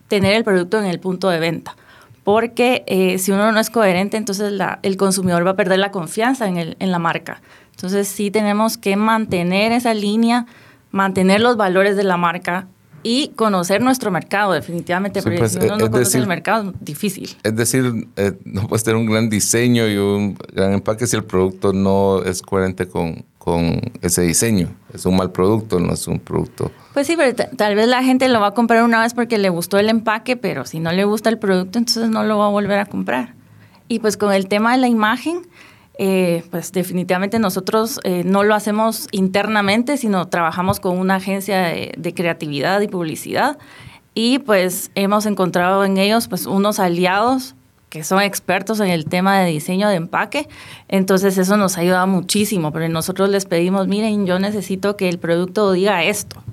tener 0.07 0.33
el 0.33 0.43
producto 0.43 0.79
en 0.79 0.85
el 0.85 0.99
punto 0.99 1.29
de 1.29 1.39
venta. 1.39 1.75
Porque 2.23 2.83
eh, 2.87 3.19
si 3.19 3.31
uno 3.31 3.51
no 3.51 3.59
es 3.59 3.69
coherente, 3.69 4.17
entonces 4.17 4.53
el 4.81 4.97
consumidor 4.97 5.45
va 5.45 5.51
a 5.51 5.55
perder 5.55 5.79
la 5.79 5.91
confianza 5.91 6.47
en, 6.47 6.57
el, 6.57 6.75
en 6.79 6.91
la 6.91 6.97
marca. 6.97 7.41
Entonces 7.71 8.07
sí 8.07 8.31
tenemos 8.31 8.77
que 8.77 8.95
mantener 8.95 9.71
esa 9.71 9.93
línea, 9.93 10.47
mantener 10.91 11.41
los 11.41 11.57
valores 11.57 11.95
de 11.95 12.03
la 12.03 12.17
marca 12.17 12.67
y 13.07 13.27
conocer 13.35 13.81
nuestro 13.83 14.09
mercado, 14.09 14.53
definitivamente. 14.53 15.21
porque 15.21 15.37
pues, 15.37 15.51
si 15.51 15.57
uno 15.59 15.65
eh, 15.75 15.77
no 15.77 15.91
conoce 15.91 16.17
el 16.17 16.23
decir- 16.23 16.27
mercado, 16.27 16.69
es 16.71 16.75
difícil. 16.83 17.29
Es 17.43 17.55
decir, 17.55 18.07
eh, 18.15 18.31
no 18.45 18.67
puedes 18.67 18.83
tener 18.83 18.97
un 18.97 19.05
gran 19.05 19.29
diseño 19.29 19.87
y 19.87 19.95
un 19.97 20.35
gran 20.53 20.73
empaque 20.73 21.05
si 21.05 21.15
el 21.15 21.23
producto 21.23 21.71
no 21.71 22.23
es 22.23 22.41
coherente 22.41 22.87
con, 22.87 23.23
con 23.37 23.79
ese 24.01 24.23
diseño. 24.23 24.69
Es 24.91 25.05
un 25.05 25.15
mal 25.17 25.31
producto, 25.31 25.79
no 25.79 25.93
es 25.93 26.07
un 26.07 26.19
producto. 26.19 26.71
Pues 26.95 27.05
sí, 27.05 27.13
pero 27.15 27.35
ta- 27.35 27.51
tal 27.51 27.75
vez 27.75 27.87
la 27.87 28.01
gente 28.03 28.27
lo 28.27 28.39
va 28.39 28.47
a 28.47 28.53
comprar 28.55 28.83
una 28.83 29.01
vez 29.01 29.13
porque 29.13 29.37
le 29.37 29.49
gustó 29.49 29.77
el 29.77 29.89
empaque, 29.89 30.35
pero 30.35 30.65
si 30.65 30.79
no 30.79 30.91
le 30.91 31.03
gusta 31.05 31.29
el 31.29 31.37
producto, 31.37 31.77
entonces 31.77 32.09
no 32.09 32.23
lo 32.23 32.39
va 32.39 32.47
a 32.47 32.49
volver 32.49 32.79
a 32.79 32.87
comprar. 32.87 33.35
Y 33.87 33.99
pues 33.99 34.17
con 34.17 34.33
el 34.33 34.47
tema 34.47 34.71
de 34.71 34.79
la 34.79 34.87
imagen, 34.87 35.41
eh, 35.97 36.43
pues 36.51 36.71
definitivamente 36.71 37.39
nosotros 37.39 37.99
eh, 38.03 38.23
no 38.25 38.43
lo 38.43 38.53
hacemos 38.53 39.07
internamente, 39.11 39.97
sino 39.97 40.27
trabajamos 40.27 40.79
con 40.79 40.97
una 40.97 41.15
agencia 41.15 41.59
de, 41.61 42.13
creatividad 42.13 42.81
y 42.81 42.87
publicidad. 42.87 43.57
Y 44.13 44.39
pues 44.39 44.91
hemos 44.95 45.25
encontrado 45.25 45.85
en 45.85 45.97
ellos 45.97 46.27
pues 46.27 46.45
unos 46.45 46.79
aliados 46.79 47.55
que 47.89 48.03
son 48.03 48.21
expertos 48.21 48.81
en 48.81 48.89
el 48.89 49.05
tema 49.05 49.39
de 49.39 49.49
diseño 49.51 49.87
de 49.87 49.95
empaque. 49.95 50.49
Entonces 50.89 51.37
eso 51.37 51.55
nos 51.55 51.77
ayuda 51.77 52.05
muchísimo, 52.05 52.71
pero 52.71 52.89
nosotros 52.89 53.29
les 53.29 53.45
pedimos, 53.45 53.87
miren, 53.87 54.25
yo 54.25 54.37
necesito 54.37 54.97
que 54.97 55.07
el 55.07 55.17
producto 55.17 55.71
diga 55.71 56.03
esto. 56.03 56.43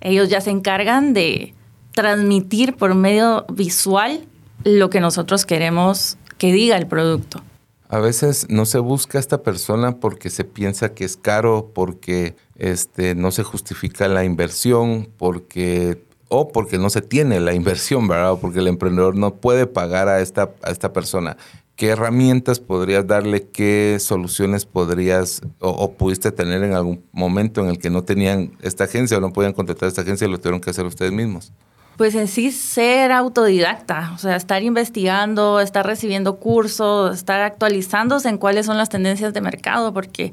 Ellos 0.00 0.28
ya 0.28 0.40
se 0.40 0.50
encargan 0.50 1.14
de 1.14 1.54
transmitir 1.92 2.76
por 2.76 2.94
medio 2.94 3.44
visual 3.48 4.26
lo 4.64 4.90
que 4.90 5.00
nosotros 5.00 5.46
queremos 5.46 6.16
que 6.36 6.52
diga 6.52 6.76
el 6.76 6.86
producto. 6.86 7.42
A 7.88 8.00
veces 8.00 8.46
no 8.50 8.66
se 8.66 8.78
busca 8.78 9.16
a 9.16 9.20
esta 9.20 9.42
persona 9.42 9.98
porque 9.98 10.28
se 10.28 10.44
piensa 10.44 10.92
que 10.92 11.04
es 11.04 11.16
caro, 11.16 11.70
porque 11.74 12.36
este, 12.56 13.14
no 13.14 13.30
se 13.30 13.44
justifica 13.44 14.08
la 14.08 14.24
inversión, 14.24 15.08
porque 15.16 16.06
o 16.28 16.52
porque 16.52 16.76
no 16.76 16.90
se 16.90 17.00
tiene 17.00 17.40
la 17.40 17.54
inversión, 17.54 18.06
¿verdad? 18.06 18.32
O 18.32 18.40
porque 18.40 18.58
el 18.58 18.68
emprendedor 18.68 19.16
no 19.16 19.36
puede 19.36 19.66
pagar 19.66 20.08
a 20.08 20.20
esta, 20.20 20.50
a 20.62 20.70
esta 20.70 20.92
persona. 20.92 21.38
¿Qué 21.76 21.88
herramientas 21.88 22.60
podrías 22.60 23.06
darle? 23.06 23.46
¿Qué 23.46 23.96
soluciones 24.00 24.66
podrías 24.66 25.40
o, 25.60 25.70
o 25.70 25.92
pudiste 25.92 26.30
tener 26.30 26.62
en 26.64 26.74
algún 26.74 27.04
momento 27.12 27.62
en 27.62 27.68
el 27.68 27.78
que 27.78 27.88
no 27.88 28.02
tenían 28.02 28.52
esta 28.60 28.84
agencia 28.84 29.16
o 29.16 29.20
no 29.20 29.32
podían 29.32 29.54
contratar 29.54 29.88
esta 29.88 30.02
agencia 30.02 30.26
y 30.26 30.30
lo 30.30 30.38
tuvieron 30.38 30.60
que 30.60 30.68
hacer 30.70 30.84
ustedes 30.84 31.12
mismos? 31.12 31.52
Pues 31.98 32.14
en 32.14 32.28
sí 32.28 32.52
ser 32.52 33.10
autodidacta, 33.10 34.12
o 34.14 34.18
sea, 34.18 34.36
estar 34.36 34.62
investigando, 34.62 35.58
estar 35.58 35.84
recibiendo 35.84 36.36
cursos, 36.36 37.16
estar 37.16 37.40
actualizándose 37.40 38.28
en 38.28 38.38
cuáles 38.38 38.66
son 38.66 38.78
las 38.78 38.88
tendencias 38.88 39.34
de 39.34 39.40
mercado, 39.40 39.92
porque 39.92 40.32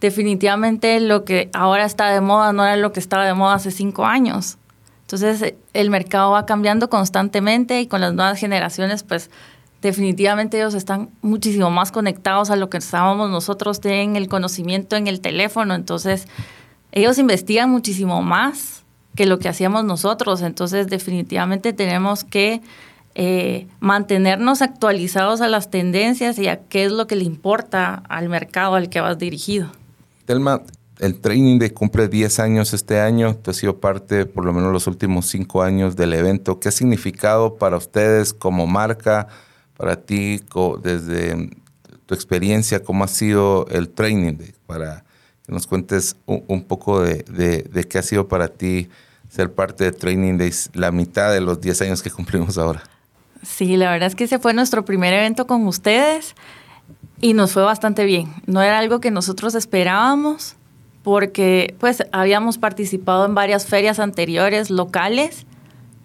definitivamente 0.00 0.98
lo 0.98 1.24
que 1.24 1.50
ahora 1.52 1.84
está 1.84 2.10
de 2.10 2.20
moda 2.20 2.52
no 2.52 2.66
era 2.66 2.76
lo 2.76 2.92
que 2.92 2.98
estaba 2.98 3.24
de 3.24 3.32
moda 3.32 3.54
hace 3.54 3.70
cinco 3.70 4.04
años. 4.04 4.58
Entonces 5.02 5.54
el 5.72 5.88
mercado 5.88 6.32
va 6.32 6.46
cambiando 6.46 6.90
constantemente 6.90 7.80
y 7.80 7.86
con 7.86 8.00
las 8.00 8.12
nuevas 8.12 8.40
generaciones, 8.40 9.04
pues 9.04 9.30
definitivamente 9.82 10.56
ellos 10.56 10.74
están 10.74 11.10
muchísimo 11.22 11.70
más 11.70 11.92
conectados 11.92 12.50
a 12.50 12.56
lo 12.56 12.70
que 12.70 12.78
estábamos 12.78 13.30
nosotros, 13.30 13.80
tienen 13.80 14.16
el 14.16 14.28
conocimiento 14.28 14.96
en 14.96 15.06
el 15.06 15.20
teléfono, 15.20 15.74
entonces 15.74 16.26
ellos 16.90 17.18
investigan 17.18 17.70
muchísimo 17.70 18.20
más 18.20 18.83
que 19.14 19.26
lo 19.26 19.38
que 19.38 19.48
hacíamos 19.48 19.84
nosotros, 19.84 20.42
entonces 20.42 20.88
definitivamente 20.88 21.72
tenemos 21.72 22.24
que 22.24 22.62
eh, 23.14 23.68
mantenernos 23.78 24.60
actualizados 24.60 25.40
a 25.40 25.48
las 25.48 25.70
tendencias 25.70 26.38
y 26.38 26.48
a 26.48 26.64
qué 26.64 26.84
es 26.84 26.92
lo 26.92 27.06
que 27.06 27.14
le 27.14 27.24
importa 27.24 28.02
al 28.08 28.28
mercado 28.28 28.74
al 28.74 28.88
que 28.88 29.00
vas 29.00 29.18
dirigido. 29.18 29.70
Telma, 30.24 30.62
el 30.98 31.20
Training 31.20 31.58
Day 31.58 31.70
cumple 31.70 32.08
10 32.08 32.40
años 32.40 32.72
este 32.72 33.00
año. 33.00 33.36
Tú 33.36 33.52
has 33.52 33.56
sido 33.56 33.78
parte, 33.78 34.26
por 34.26 34.44
lo 34.44 34.52
menos 34.52 34.72
los 34.72 34.88
últimos 34.88 35.26
5 35.26 35.62
años 35.62 35.94
del 35.94 36.12
evento. 36.12 36.58
¿Qué 36.58 36.68
ha 36.68 36.72
significado 36.72 37.56
para 37.56 37.76
ustedes 37.76 38.32
como 38.32 38.66
marca, 38.66 39.28
para 39.76 39.96
ti, 39.96 40.40
desde 40.82 41.50
tu 42.06 42.14
experiencia, 42.14 42.82
cómo 42.82 43.04
ha 43.04 43.08
sido 43.08 43.66
el 43.68 43.90
Training 43.90 44.38
Day? 44.38 44.54
Para 44.66 45.04
que 45.46 45.52
nos 45.52 45.66
cuentes 45.66 46.16
un, 46.26 46.62
poco 46.64 47.00
de, 47.02 47.22
de- 47.24 47.84
qué 47.84 47.98
ha 47.98 48.02
sido 48.02 48.28
para 48.28 48.48
ti 48.48 48.88
ser 49.28 49.52
parte 49.52 49.84
de 49.84 49.92
Training 49.92 50.38
Days, 50.38 50.70
la 50.74 50.90
mitad 50.92 51.32
de 51.32 51.40
los 51.40 51.60
10 51.60 51.82
años 51.82 52.02
que 52.02 52.10
cumplimos 52.10 52.56
ahora. 52.56 52.82
Sí, 53.42 53.76
la 53.76 53.90
verdad 53.90 54.06
es 54.08 54.14
que 54.14 54.24
ese 54.24 54.38
fue 54.38 54.54
nuestro 54.54 54.84
primer 54.84 55.12
evento 55.12 55.46
con 55.46 55.66
ustedes 55.66 56.34
y 57.20 57.34
nos 57.34 57.52
fue 57.52 57.62
bastante 57.62 58.04
bien. 58.04 58.32
No 58.46 58.62
era 58.62 58.78
algo 58.78 59.00
que 59.00 59.10
nosotros 59.10 59.54
esperábamos 59.54 60.56
porque 61.02 61.74
pues 61.78 62.04
habíamos 62.12 62.56
participado 62.56 63.26
en 63.26 63.34
varias 63.34 63.66
ferias 63.66 63.98
anteriores 63.98 64.70
locales, 64.70 65.46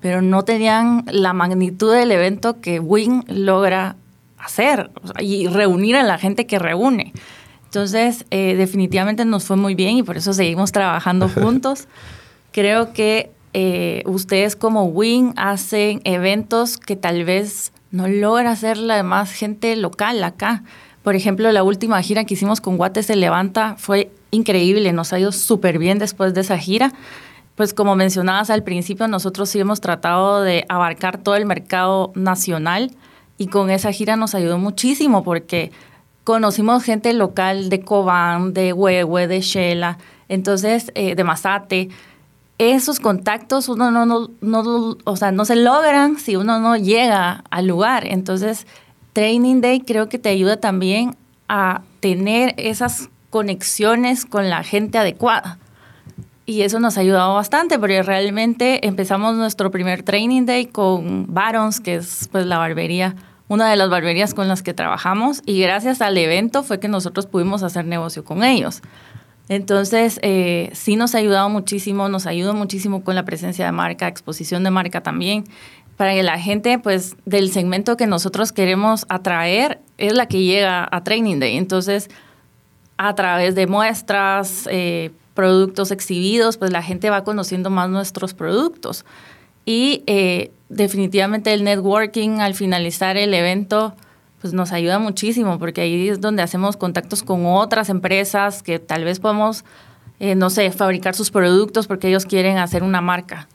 pero 0.02 0.22
no 0.22 0.44
tenían 0.44 1.06
la 1.08 1.32
magnitud 1.32 1.94
del 1.94 2.12
evento 2.12 2.60
que 2.60 2.80
Wing 2.82 3.24
logra 3.28 3.96
hacer 4.38 4.92
y 5.20 5.48
reunir 5.48 5.96
a 5.96 6.04
la 6.04 6.18
gente 6.18 6.46
que 6.48 6.60
reúne. 6.60 7.14
Entonces, 7.70 8.26
eh, 8.32 8.56
definitivamente 8.56 9.26
nos 9.26 9.44
fue 9.44 9.56
muy 9.56 9.76
bien 9.76 9.98
y 9.98 10.04
por 10.04 10.18
eso 10.18 10.34
seguimos 10.34 10.72
trabajando 10.72 11.30
juntos. 11.34 11.88
Creo 12.52 12.94
que 12.94 13.32
eh, 13.54 14.02
ustedes 14.08 14.56
como 14.56 14.86
Wing 14.86 15.34
hacen 15.36 16.02
eventos 16.04 16.78
que 16.80 16.96
tal 16.96 17.26
vez 17.26 17.72
no 17.92 18.08
logra 18.08 18.50
hacer 18.52 18.78
la 18.78 18.96
demás 18.96 19.32
gente 19.32 19.76
local 19.76 20.24
acá. 20.24 20.64
Por 21.04 21.16
ejemplo, 21.16 21.52
la 21.52 21.62
última 21.62 22.02
gira 22.02 22.26
que 22.26 22.34
hicimos 22.34 22.60
con 22.60 22.78
Guate 22.78 23.04
se 23.04 23.16
levanta 23.16 23.76
fue 23.78 24.12
increíble, 24.32 24.92
nos 24.92 25.14
ha 25.14 25.20
ido 25.20 25.32
súper 25.32 25.78
bien 25.78 26.00
después 26.00 26.34
de 26.34 26.42
esa 26.42 26.58
gira. 26.58 26.92
Pues 27.54 27.76
como 27.76 27.96
mencionabas 27.96 28.50
al 28.50 28.64
principio, 28.64 29.08
nosotros 29.08 29.48
sí 29.48 29.60
hemos 29.60 29.80
tratado 29.80 30.42
de 30.42 30.66
abarcar 30.70 31.20
todo 31.20 31.36
el 31.36 31.46
mercado 31.46 32.12
nacional 32.16 32.96
y 33.38 33.48
con 33.48 33.70
esa 33.70 33.92
gira 33.92 34.16
nos 34.16 34.34
ayudó 34.34 34.58
muchísimo 34.58 35.24
porque 35.24 35.72
conocimos 36.30 36.84
gente 36.84 37.12
local 37.14 37.70
de 37.70 37.82
Cobán, 37.82 38.54
de 38.54 38.72
Huehue, 38.72 39.26
de 39.26 39.42
Shela, 39.42 39.98
entonces 40.28 40.92
eh, 40.94 41.16
de 41.16 41.24
Mazate. 41.24 41.90
Esos 42.60 43.00
contactos 43.00 43.68
uno 43.68 43.90
no, 43.90 44.06
no, 44.06 44.30
no, 44.40 44.96
o 45.06 45.16
sea, 45.16 45.32
no 45.32 45.44
se 45.44 45.56
logran 45.56 46.20
si 46.20 46.36
uno 46.36 46.60
no 46.60 46.78
llega 46.78 47.44
al 47.50 47.66
lugar. 47.66 48.06
Entonces, 48.06 48.68
Training 49.14 49.62
Day 49.62 49.80
creo 49.80 50.08
que 50.08 50.20
te 50.20 50.30
ayuda 50.30 50.58
también 50.58 51.16
a 51.48 51.82
tener 52.00 52.54
esas 52.58 53.10
conexiones 53.32 54.28
con 54.28 54.52
la 54.52 54.62
gente 54.62 55.00
adecuada. 55.00 55.58
Y 56.46 56.62
eso 56.62 56.80
nos 56.80 57.00
ha 57.00 57.02
ayudado 57.02 57.34
bastante, 57.34 57.80
porque 57.80 58.04
realmente 58.04 58.86
empezamos 58.86 59.36
nuestro 59.36 59.72
primer 59.72 60.04
Training 60.04 60.46
Day 60.46 60.68
con 60.68 61.34
Barons, 61.34 61.80
que 61.80 61.96
es 61.96 62.30
pues 62.32 62.46
la 62.46 62.60
barbería, 62.60 63.16
una 63.50 63.70
de 63.70 63.76
las 63.76 63.90
barberías 63.90 64.34
con 64.34 64.48
las 64.48 64.64
que 64.64 64.74
trabajamos, 64.74 65.42
y 65.46 65.60
gracias 65.60 66.02
al 66.02 66.18
evento 66.18 66.64
fue 66.64 66.80
que 66.80 66.88
nosotros 66.88 67.26
pudimos 67.26 67.64
hacer 67.64 67.84
negocio 67.84 68.24
con 68.24 68.46
ellos. 68.46 68.82
Entonces, 69.50 70.20
eh, 70.22 70.70
sí 70.74 70.96
nos 70.96 71.16
ha 71.16 71.18
ayudado 71.18 71.50
muchísimo, 71.50 72.08
nos 72.08 72.28
ayudó 72.28 72.54
muchísimo 72.54 73.04
con 73.04 73.16
la 73.16 73.26
presencia 73.26 73.66
de 73.66 73.72
marca, 73.72 74.08
exposición 74.08 74.64
de 74.64 74.70
marca 74.70 75.02
también, 75.02 75.44
para 75.98 76.14
que 76.14 76.24
la 76.24 76.40
gente, 76.40 76.80
pues, 76.80 77.18
del 77.26 77.52
segmento 77.52 77.98
que 77.98 78.08
nosotros 78.08 78.54
queremos 78.54 79.06
atraer 79.10 79.82
es 79.98 80.14
la 80.14 80.28
que 80.28 80.44
llega 80.44 80.88
a 80.90 81.04
Training 81.04 81.40
Day. 81.40 81.58
Entonces, 81.58 82.10
a 82.98 83.16
través 83.16 83.56
de 83.56 83.66
muestras, 83.66 84.70
eh, 84.72 85.12
productos 85.34 85.92
exhibidos, 85.92 86.58
pues 86.58 86.72
la 86.72 86.84
gente 86.84 87.10
va 87.10 87.24
conociendo 87.24 87.70
más 87.70 87.90
nuestros 87.90 88.34
productos. 88.34 89.06
Y 89.66 90.04
eh, 90.06 90.52
definitivamente 90.70 91.52
el 91.54 91.64
networking 91.64 92.40
al 92.40 92.54
finalizar 92.54 93.18
el 93.18 93.34
evento, 93.34 93.96
pues 94.40 94.54
nos 94.54 94.72
ayuda 94.72 95.00
muchísimo, 95.00 95.60
porque 95.60 95.82
ahí 95.82 96.08
es 96.08 96.22
donde 96.22 96.44
hacemos 96.44 96.78
contactos 96.78 97.24
con 97.24 97.46
otras 97.46 97.90
empresas 97.90 98.64
que 98.64 98.80
tal 98.80 99.04
vez 99.04 99.20
podemos, 99.20 99.66
eh, 100.20 100.36
no 100.36 100.50
sé, 100.50 100.72
fabricar 100.72 101.16
sus 101.16 101.32
productos 101.32 101.88
porque 101.88 102.08
ellos 102.08 102.26
quieren 102.26 102.58
hacer 102.58 102.84
una 102.84 103.02
marca. 103.02 103.50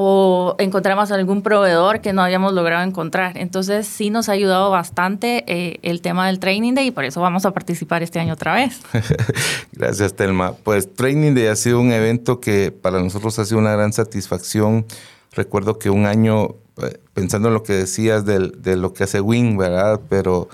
O 0.00 0.54
encontramos 0.58 1.10
algún 1.10 1.42
proveedor 1.42 2.00
que 2.00 2.12
no 2.12 2.22
habíamos 2.22 2.52
logrado 2.52 2.84
encontrar. 2.84 3.36
Entonces 3.36 3.88
sí 3.88 4.10
nos 4.10 4.28
ha 4.28 4.32
ayudado 4.32 4.70
bastante 4.70 5.44
eh, 5.48 5.80
el 5.82 6.02
tema 6.02 6.28
del 6.28 6.38
Training 6.38 6.74
Day 6.74 6.88
y 6.88 6.90
por 6.92 7.04
eso 7.04 7.20
vamos 7.20 7.44
a 7.46 7.52
participar 7.52 8.04
este 8.04 8.20
año 8.20 8.34
otra 8.34 8.54
vez. 8.54 8.80
Gracias, 9.72 10.14
Telma. 10.14 10.52
Pues 10.52 10.94
Training 10.94 11.34
Day 11.34 11.46
ha 11.46 11.56
sido 11.56 11.80
un 11.80 11.90
evento 11.90 12.38
que 12.38 12.70
para 12.70 13.00
nosotros 13.00 13.40
ha 13.40 13.44
sido 13.44 13.58
una 13.58 13.72
gran 13.72 13.92
satisfacción. 13.92 14.86
Recuerdo 15.32 15.78
que 15.78 15.90
un 15.90 16.06
año, 16.06 16.56
eh, 16.82 16.98
pensando 17.14 17.48
en 17.48 17.54
lo 17.54 17.62
que 17.62 17.74
decías 17.74 18.24
de, 18.24 18.76
lo 18.76 18.92
que 18.92 19.04
hace 19.04 19.20
Wing, 19.20 19.56
¿verdad? 19.56 20.00
Pero 20.08 20.48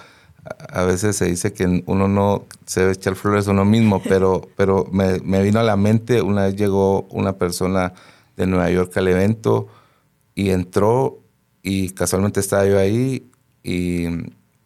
a, 0.44 0.80
a 0.80 0.84
veces 0.84 1.16
se 1.16 1.26
dice 1.26 1.52
que 1.52 1.82
uno 1.86 2.08
no 2.08 2.44
se 2.66 2.80
debe 2.80 2.92
echar 2.92 3.14
flores 3.14 3.48
a 3.48 3.52
uno 3.52 3.64
mismo, 3.64 4.02
pero, 4.08 4.48
pero 4.56 4.86
me, 4.90 5.20
me 5.20 5.42
vino 5.42 5.60
a 5.60 5.62
la 5.62 5.76
mente, 5.76 6.22
una 6.22 6.44
vez 6.44 6.56
llegó 6.56 7.02
una 7.10 7.34
persona 7.34 7.92
de 8.36 8.46
Nueva 8.46 8.70
York 8.70 8.96
al 8.96 9.08
evento 9.08 9.68
y 10.34 10.50
entró 10.50 11.20
y 11.62 11.90
casualmente 11.90 12.40
estaba 12.40 12.66
yo 12.66 12.78
ahí 12.78 13.30
y 13.62 14.06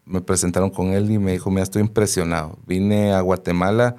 me 0.05 0.21
presentaron 0.21 0.71
con 0.71 0.89
él 0.89 1.11
y 1.11 1.19
me 1.19 1.33
dijo, 1.33 1.51
mira, 1.51 1.63
estoy 1.63 1.83
impresionado. 1.83 2.59
Vine 2.67 3.13
a 3.13 3.21
Guatemala 3.21 3.97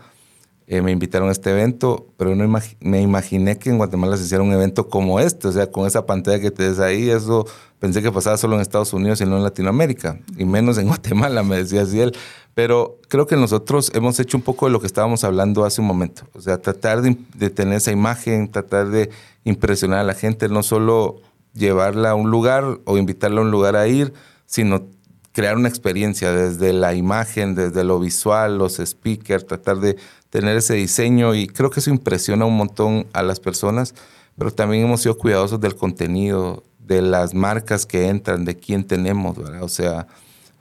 eh, 0.71 0.83
me 0.83 0.91
invitaron 0.91 1.29
a 1.29 1.31
este 1.31 1.49
evento, 1.49 2.05
pero 2.15 2.35
no 2.35 2.47
me 2.79 3.01
imaginé 3.01 3.57
que 3.57 3.71
en 3.71 3.77
Guatemala 3.79 4.17
se 4.17 4.25
hiciera 4.25 4.43
un 4.43 4.53
evento 4.53 4.88
como 4.88 5.19
este, 5.19 5.47
o 5.47 5.51
sea, 5.51 5.65
con 5.65 5.88
esa 5.88 6.05
pantalla 6.05 6.39
que 6.39 6.51
te 6.51 6.69
ves 6.69 6.77
ahí, 6.77 7.09
eso 7.09 7.47
pensé 7.79 8.03
que 8.03 8.11
pasaba 8.11 8.38
solo 8.38 8.53
en 8.53 8.61
Estados 8.61 8.93
Unidos 8.93 9.19
y 9.19 9.25
no 9.25 9.38
en 9.38 9.41
Latinoamérica, 9.41 10.19
y 10.38 10.45
menos 10.45 10.77
en 10.77 10.85
Guatemala, 10.89 11.41
me 11.41 11.57
decía 11.57 11.81
así 11.81 11.99
él. 11.99 12.15
Pero 12.53 12.99
creo 13.07 13.25
que 13.25 13.35
nosotros 13.35 13.91
hemos 13.95 14.19
hecho 14.19 14.38
un 14.38 14.43
poco 14.43 14.67
de 14.67 14.71
lo 14.71 14.79
que 14.79 14.85
estábamos 14.85 15.23
hablando 15.23 15.65
hace 15.65 15.81
un 15.81 15.88
momento, 15.88 16.27
o 16.33 16.41
sea, 16.41 16.61
tratar 16.61 17.01
de 17.01 17.49
tener 17.49 17.73
esa 17.73 17.91
imagen, 17.91 18.51
tratar 18.51 18.89
de 18.89 19.09
impresionar 19.45 19.97
a 19.97 20.03
la 20.03 20.13
gente, 20.13 20.49
no 20.49 20.61
solo 20.61 21.15
llevarla 21.55 22.11
a 22.11 22.15
un 22.15 22.29
lugar 22.29 22.79
o 22.85 22.99
invitarla 22.99 23.39
a 23.39 23.43
un 23.43 23.49
lugar 23.49 23.75
a 23.75 23.88
ir, 23.88 24.13
sino 24.45 24.85
crear 25.31 25.55
una 25.55 25.69
experiencia 25.69 26.31
desde 26.31 26.73
la 26.73 26.95
imagen, 26.95 27.55
desde 27.55 27.83
lo 27.83 27.99
visual, 27.99 28.57
los 28.57 28.77
speakers, 28.77 29.45
tratar 29.45 29.77
de 29.77 29.95
tener 30.29 30.57
ese 30.57 30.75
diseño 30.75 31.36
y 31.36 31.48
creo 31.48 31.69
que 31.69 31.79
eso 31.79 31.89
impresiona 31.89 32.45
un 32.45 32.57
montón 32.57 33.07
a 33.13 33.24
las 33.24 33.39
personas, 33.39 33.95
pero 34.38 34.51
también 34.51 34.86
hemos 34.86 35.01
sido 35.01 35.17
cuidadosos 35.17 35.59
del 35.59 35.75
contenido, 35.75 36.63
de 36.79 37.01
las 37.01 37.33
marcas 37.33 37.86
que 37.86 38.07
entran, 38.07 38.45
de 38.45 38.57
quién 38.57 38.83
tenemos, 38.83 39.38
¿verdad? 39.38 39.63
O 39.63 39.69
sea, 39.69 40.07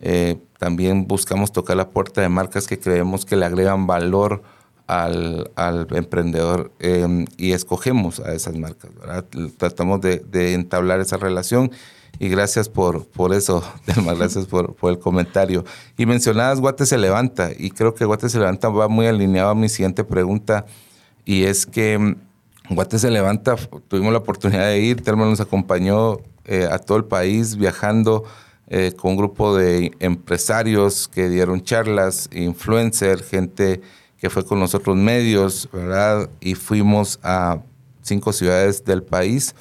eh, 0.00 0.37
también 0.58 1.06
buscamos 1.06 1.52
tocar 1.52 1.76
la 1.76 1.90
puerta 1.90 2.20
de 2.20 2.28
marcas 2.28 2.66
que 2.66 2.78
creemos 2.78 3.25
que 3.25 3.37
le 3.37 3.46
agregan 3.46 3.87
valor 3.87 4.42
al, 4.87 5.50
emprendedor 5.90 6.72
em, 6.78 7.26
y 7.37 7.52
escogemos 7.52 8.20
a 8.20 8.32
esas 8.32 8.56
marcas, 8.56 8.90
¿verdad? 8.94 9.25
Tratamos 9.58 10.00
de 10.00 10.54
entablar 10.54 11.00
esa 11.00 11.18
relación 11.18 11.70
y 12.18 12.28
gracias 12.28 12.68
por, 12.68 13.06
por 13.06 13.32
eso, 13.32 13.62
Delma, 13.87 14.14
gracias 14.14 14.46
por, 14.46 14.75
por, 14.75 14.92
el 14.92 14.98
comentario. 14.98 15.64
Y 15.96 16.06
mencionadas 16.06 16.60
Guate 16.60 16.87
se 16.87 16.98
levanta, 16.98 17.50
y 17.56 17.70
creo 17.70 17.94
que 17.94 18.04
Guate 18.04 18.28
se 18.28 18.38
levanta 18.38 18.68
va 18.68 18.88
muy 18.88 19.06
alineado 19.06 19.50
a 19.50 19.54
mi 19.54 19.68
siguiente 19.68 20.04
pregunta, 20.04 20.66
y 21.25 21.44
es 21.44 21.66
que 21.66 21.98
mm, 21.98 22.16
Guate 22.70 22.98
se 22.98 23.10
levanta, 23.10 23.56
tuvimos 23.88 24.12
la 24.12 24.18
oportunidad 24.18 24.66
de 24.66 24.80
ir, 24.80 25.02
Telma 25.02 25.25
nos 25.26 25.40
acompañó 25.40 26.18
eh, 26.44 26.68
a 26.70 26.78
todo 26.78 26.98
el 26.98 27.04
país 27.04 27.56
viajando 27.56 28.25
eh, 28.68 28.92
con 28.96 29.12
un 29.12 29.16
grupo 29.16 29.56
de 29.56 29.92
empresarios 29.98 31.08
que 31.08 31.28
dieron 31.28 31.62
charlas, 31.62 32.28
influencers, 32.32 33.22
gente 33.22 33.80
que 34.18 34.28
fue 34.28 34.44
con 34.44 34.58
nosotros 34.58 34.96
medios, 34.96 35.68
¿verdad? 35.72 36.28
Y 36.40 36.54
fuimos 36.54 37.18
a 37.22 37.62
cinco 38.02 38.32
ciudades 38.32 38.84
del 38.84 39.02
país 39.02 39.54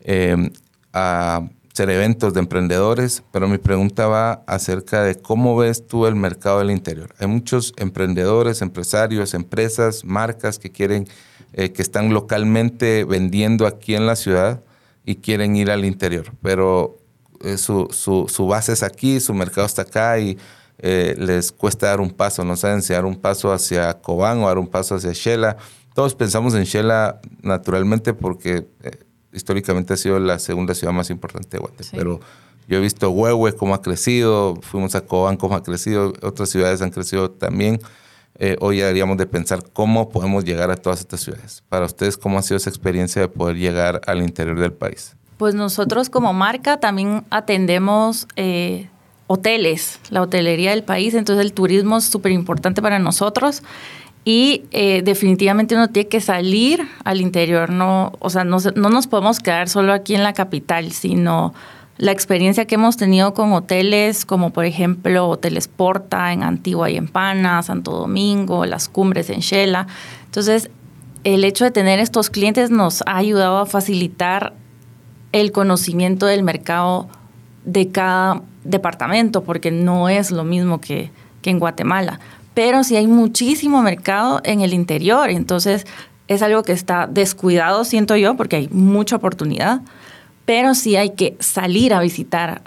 eh, 0.00 0.50
a 0.92 1.48
ser 1.72 1.88
eventos 1.88 2.34
de 2.34 2.40
emprendedores, 2.40 3.22
pero 3.32 3.48
mi 3.48 3.58
pregunta 3.58 4.06
va 4.06 4.42
acerca 4.46 5.02
de 5.02 5.14
cómo 5.14 5.56
ves 5.56 5.86
tú 5.86 6.06
el 6.06 6.14
mercado 6.14 6.58
del 6.58 6.70
interior. 6.70 7.14
Hay 7.18 7.26
muchos 7.26 7.72
emprendedores, 7.78 8.60
empresarios, 8.60 9.32
empresas, 9.32 10.04
marcas 10.04 10.58
que 10.58 10.70
quieren, 10.70 11.08
eh, 11.54 11.72
que 11.72 11.80
están 11.80 12.12
localmente 12.12 13.04
vendiendo 13.04 13.66
aquí 13.66 13.94
en 13.94 14.06
la 14.06 14.16
ciudad 14.16 14.62
y 15.04 15.16
quieren 15.16 15.56
ir 15.56 15.70
al 15.70 15.84
interior, 15.84 16.32
pero 16.42 16.98
eh, 17.42 17.56
su, 17.56 17.88
su, 17.90 18.46
base 18.46 18.72
es 18.72 18.82
aquí, 18.82 19.18
su 19.18 19.32
mercado 19.32 19.66
está 19.66 19.82
acá 19.82 20.18
y 20.18 20.38
eh, 20.78 21.14
les 21.18 21.52
cuesta 21.52 21.86
dar 21.86 22.00
un 22.00 22.10
paso, 22.10 22.44
no 22.44 22.56
saben 22.56 22.82
si 22.82 22.92
dar 22.92 23.06
un 23.06 23.16
paso 23.16 23.50
hacia 23.50 23.94
Cobán 23.94 24.42
o 24.42 24.46
dar 24.46 24.58
un 24.58 24.68
paso 24.68 24.96
hacia 24.96 25.12
Shela. 25.12 25.56
Todos 25.94 26.14
pensamos 26.14 26.54
en 26.54 26.64
Shela 26.64 27.20
naturalmente 27.42 28.14
porque 28.14 28.66
históricamente 29.32 29.94
ha 29.94 29.96
sido 29.96 30.18
la 30.18 30.38
segunda 30.38 30.74
ciudad 30.74 30.92
más 30.92 31.10
importante 31.10 31.48
de 31.56 31.58
Guate. 31.58 31.84
Pero 31.92 32.20
yo 32.68 32.78
he 32.78 32.80
visto 32.80 33.10
Huehue 33.10 33.54
cómo 33.54 33.74
ha 33.74 33.82
crecido, 33.82 34.56
fuimos 34.62 34.94
a 34.94 35.02
Cobán 35.02 35.36
cómo 35.36 35.56
ha 35.56 35.62
crecido, 35.62 36.12
otras 36.22 36.50
ciudades 36.50 36.82
han 36.82 36.90
crecido 36.90 37.30
también. 37.30 37.80
Eh, 38.38 38.56
hoy 38.60 38.78
deberíamos 38.78 39.18
de 39.18 39.26
pensar 39.26 39.62
cómo 39.72 40.08
podemos 40.08 40.44
llegar 40.44 40.70
a 40.70 40.76
todas 40.76 41.00
estas 41.00 41.20
ciudades. 41.20 41.62
Para 41.68 41.86
ustedes, 41.86 42.16
¿cómo 42.16 42.38
ha 42.38 42.42
sido 42.42 42.56
esa 42.56 42.70
experiencia 42.70 43.22
de 43.22 43.28
poder 43.28 43.56
llegar 43.56 44.00
al 44.06 44.22
interior 44.22 44.58
del 44.58 44.72
país? 44.72 45.16
Pues 45.36 45.54
nosotros 45.54 46.08
como 46.08 46.32
marca 46.32 46.80
también 46.80 47.24
atendemos 47.30 48.26
eh, 48.36 48.88
hoteles, 49.26 49.98
la 50.10 50.22
hotelería 50.22 50.70
del 50.70 50.84
país, 50.84 51.14
entonces 51.14 51.44
el 51.44 51.52
turismo 51.52 51.98
es 51.98 52.04
súper 52.04 52.32
importante 52.32 52.80
para 52.80 52.98
nosotros. 52.98 53.62
Y 54.24 54.64
eh, 54.70 55.02
definitivamente 55.02 55.74
uno 55.74 55.88
tiene 55.88 56.08
que 56.08 56.20
salir 56.20 56.86
al 57.04 57.20
interior, 57.20 57.70
no, 57.70 58.12
o 58.20 58.30
sea, 58.30 58.44
no, 58.44 58.58
no 58.76 58.88
nos 58.88 59.08
podemos 59.08 59.40
quedar 59.40 59.68
solo 59.68 59.92
aquí 59.92 60.14
en 60.14 60.22
la 60.22 60.32
capital, 60.32 60.92
sino 60.92 61.52
la 61.98 62.12
experiencia 62.12 62.66
que 62.66 62.76
hemos 62.76 62.96
tenido 62.96 63.34
con 63.34 63.52
hoteles 63.52 64.24
como 64.24 64.50
por 64.50 64.64
ejemplo 64.64 65.28
Hoteles 65.28 65.68
Porta 65.68 66.32
en 66.32 66.42
Antigua 66.42 66.88
y 66.90 66.96
en 66.96 67.08
Pana, 67.08 67.62
Santo 67.62 67.92
Domingo, 67.92 68.64
las 68.64 68.88
cumbres 68.88 69.28
en 69.28 69.40
Shela. 69.40 69.88
Entonces, 70.24 70.70
el 71.24 71.44
hecho 71.44 71.64
de 71.64 71.70
tener 71.70 71.98
estos 71.98 72.30
clientes 72.30 72.70
nos 72.70 73.02
ha 73.06 73.16
ayudado 73.16 73.58
a 73.58 73.66
facilitar 73.66 74.54
el 75.32 75.52
conocimiento 75.52 76.26
del 76.26 76.42
mercado 76.42 77.08
de 77.64 77.88
cada 77.88 78.42
departamento, 78.64 79.42
porque 79.42 79.70
no 79.70 80.08
es 80.08 80.30
lo 80.30 80.44
mismo 80.44 80.80
que, 80.80 81.10
que 81.42 81.50
en 81.50 81.58
Guatemala 81.58 82.20
pero 82.54 82.84
sí 82.84 82.96
hay 82.96 83.06
muchísimo 83.06 83.82
mercado 83.82 84.40
en 84.44 84.60
el 84.60 84.74
interior, 84.74 85.30
entonces 85.30 85.86
es 86.28 86.42
algo 86.42 86.62
que 86.62 86.72
está 86.72 87.06
descuidado, 87.06 87.84
siento 87.84 88.16
yo, 88.16 88.36
porque 88.36 88.56
hay 88.56 88.68
mucha 88.68 89.16
oportunidad, 89.16 89.82
pero 90.44 90.74
sí 90.74 90.96
hay 90.96 91.10
que 91.10 91.36
salir 91.40 91.94
a 91.94 92.00
visitar 92.00 92.62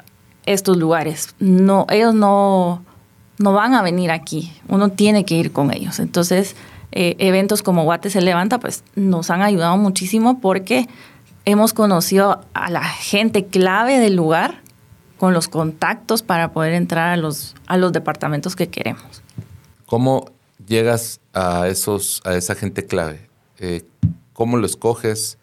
estos 0.45 0.77
lugares. 0.77 1.35
No, 1.39 1.85
ellos 1.89 2.13
no, 2.13 2.83
no 3.37 3.53
van 3.53 3.73
a 3.73 3.81
venir 3.81 4.11
aquí, 4.11 4.53
uno 4.67 4.89
tiene 4.89 5.25
que 5.25 5.35
ir 5.35 5.51
con 5.51 5.71
ellos. 5.71 5.99
Entonces, 5.99 6.55
eh, 6.91 7.15
eventos 7.19 7.63
como 7.63 7.83
Guate 7.83 8.09
se 8.09 8.21
levanta, 8.21 8.59
pues 8.59 8.83
nos 8.95 9.29
han 9.29 9.41
ayudado 9.41 9.77
muchísimo 9.77 10.39
porque 10.39 10.87
hemos 11.45 11.73
conocido 11.73 12.41
a 12.53 12.69
la 12.69 12.83
gente 12.83 13.45
clave 13.45 13.99
del 13.99 14.15
lugar 14.15 14.61
con 15.17 15.33
los 15.33 15.47
contactos 15.47 16.23
para 16.23 16.51
poder 16.51 16.73
entrar 16.73 17.09
a 17.09 17.17
los, 17.17 17.55
a 17.67 17.77
los 17.77 17.93
departamentos 17.93 18.55
que 18.55 18.69
queremos. 18.69 19.24
¿Cómo 19.85 20.25
llegas 20.65 21.19
a, 21.33 21.67
esos, 21.67 22.21
a 22.25 22.35
esa 22.35 22.55
gente 22.55 22.85
clave? 22.85 23.29
Eh, 23.59 23.83
¿Cómo 24.33 24.57
lo 24.57 24.65
escoges? 24.65 25.37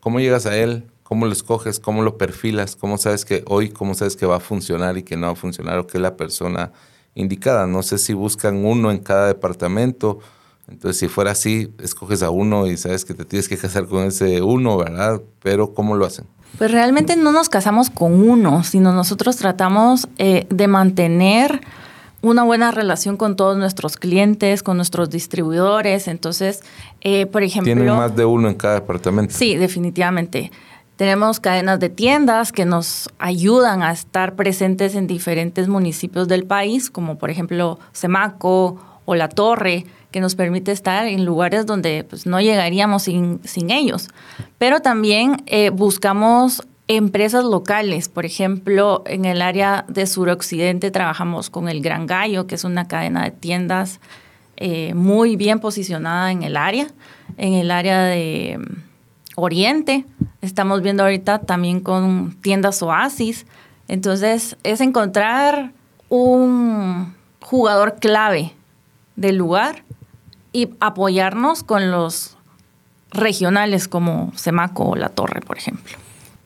¿Cómo 0.00 0.20
llegas 0.20 0.46
a 0.46 0.56
él? 0.56 0.84
¿Cómo 1.02 1.26
lo 1.26 1.32
escoges? 1.32 1.80
¿Cómo 1.80 2.02
lo 2.02 2.18
perfilas? 2.18 2.76
¿Cómo 2.76 2.98
sabes 2.98 3.24
que 3.24 3.42
hoy, 3.46 3.70
cómo 3.70 3.94
sabes 3.94 4.16
que 4.16 4.26
va 4.26 4.36
a 4.36 4.40
funcionar 4.40 4.98
y 4.98 5.02
que 5.02 5.16
no 5.16 5.26
va 5.26 5.32
a 5.32 5.36
funcionar 5.36 5.78
o 5.78 5.86
que 5.86 5.98
es 5.98 6.02
la 6.02 6.16
persona 6.16 6.72
indicada? 7.14 7.66
No 7.66 7.82
sé 7.82 7.98
si 7.98 8.12
buscan 8.12 8.64
uno 8.64 8.90
en 8.90 8.98
cada 8.98 9.28
departamento. 9.28 10.20
Entonces, 10.68 10.98
si 10.98 11.08
fuera 11.08 11.32
así, 11.32 11.72
escoges 11.78 12.22
a 12.22 12.30
uno 12.30 12.66
y 12.66 12.76
sabes 12.76 13.04
que 13.04 13.14
te 13.14 13.24
tienes 13.24 13.48
que 13.48 13.56
casar 13.56 13.86
con 13.86 14.04
ese 14.04 14.42
uno, 14.42 14.76
¿verdad? 14.76 15.20
Pero 15.42 15.74
¿cómo 15.74 15.96
lo 15.96 16.06
hacen? 16.06 16.26
Pues 16.58 16.70
realmente 16.70 17.16
no 17.16 17.32
nos 17.32 17.48
casamos 17.48 17.90
con 17.90 18.28
uno, 18.28 18.62
sino 18.62 18.92
nosotros 18.92 19.36
tratamos 19.36 20.08
eh, 20.18 20.46
de 20.50 20.68
mantener 20.68 21.60
una 22.24 22.42
buena 22.42 22.70
relación 22.70 23.16
con 23.16 23.36
todos 23.36 23.56
nuestros 23.56 23.96
clientes, 23.96 24.62
con 24.62 24.76
nuestros 24.76 25.10
distribuidores. 25.10 26.08
Entonces, 26.08 26.62
eh, 27.02 27.26
por 27.26 27.42
ejemplo... 27.42 27.74
¿Tienen 27.74 27.94
más 27.94 28.16
de 28.16 28.24
uno 28.24 28.48
en 28.48 28.54
cada 28.54 28.74
departamento? 28.76 29.34
Sí, 29.34 29.56
definitivamente. 29.56 30.50
Tenemos 30.96 31.38
cadenas 31.38 31.80
de 31.80 31.90
tiendas 31.90 32.50
que 32.50 32.64
nos 32.64 33.10
ayudan 33.18 33.82
a 33.82 33.92
estar 33.92 34.36
presentes 34.36 34.94
en 34.94 35.06
diferentes 35.06 35.68
municipios 35.68 36.26
del 36.26 36.44
país, 36.44 36.90
como 36.90 37.18
por 37.18 37.30
ejemplo 37.30 37.78
Semaco 37.92 38.78
o 39.04 39.14
La 39.14 39.28
Torre, 39.28 39.84
que 40.10 40.20
nos 40.20 40.34
permite 40.34 40.72
estar 40.72 41.06
en 41.06 41.24
lugares 41.24 41.66
donde 41.66 42.06
pues, 42.08 42.24
no 42.24 42.40
llegaríamos 42.40 43.02
sin, 43.02 43.40
sin 43.44 43.70
ellos. 43.70 44.08
Pero 44.56 44.80
también 44.80 45.42
eh, 45.46 45.70
buscamos 45.70 46.62
empresas 46.88 47.44
locales. 47.44 48.08
Por 48.08 48.26
ejemplo, 48.26 49.02
en 49.06 49.24
el 49.24 49.42
área 49.42 49.84
de 49.88 50.06
suroccidente 50.06 50.90
trabajamos 50.90 51.50
con 51.50 51.68
el 51.68 51.80
Gran 51.80 52.06
Gallo, 52.06 52.46
que 52.46 52.54
es 52.54 52.64
una 52.64 52.88
cadena 52.88 53.24
de 53.24 53.30
tiendas 53.30 54.00
eh, 54.56 54.94
muy 54.94 55.36
bien 55.36 55.60
posicionada 55.60 56.30
en 56.30 56.42
el 56.42 56.56
área. 56.56 56.86
En 57.36 57.54
el 57.54 57.70
área 57.70 58.02
de 58.02 58.58
mm, 58.58 59.40
Oriente 59.40 60.04
estamos 60.42 60.82
viendo 60.82 61.02
ahorita 61.02 61.40
también 61.40 61.80
con 61.80 62.36
tiendas 62.40 62.82
Oasis. 62.82 63.46
Entonces, 63.88 64.56
es 64.62 64.80
encontrar 64.80 65.72
un 66.08 67.14
jugador 67.40 67.96
clave 67.96 68.52
del 69.16 69.36
lugar 69.36 69.84
y 70.52 70.70
apoyarnos 70.80 71.62
con 71.62 71.90
los 71.90 72.36
regionales 73.10 73.88
como 73.88 74.32
Semaco 74.34 74.84
o 74.84 74.96
La 74.96 75.08
Torre, 75.08 75.40
por 75.40 75.58
ejemplo 75.58 75.98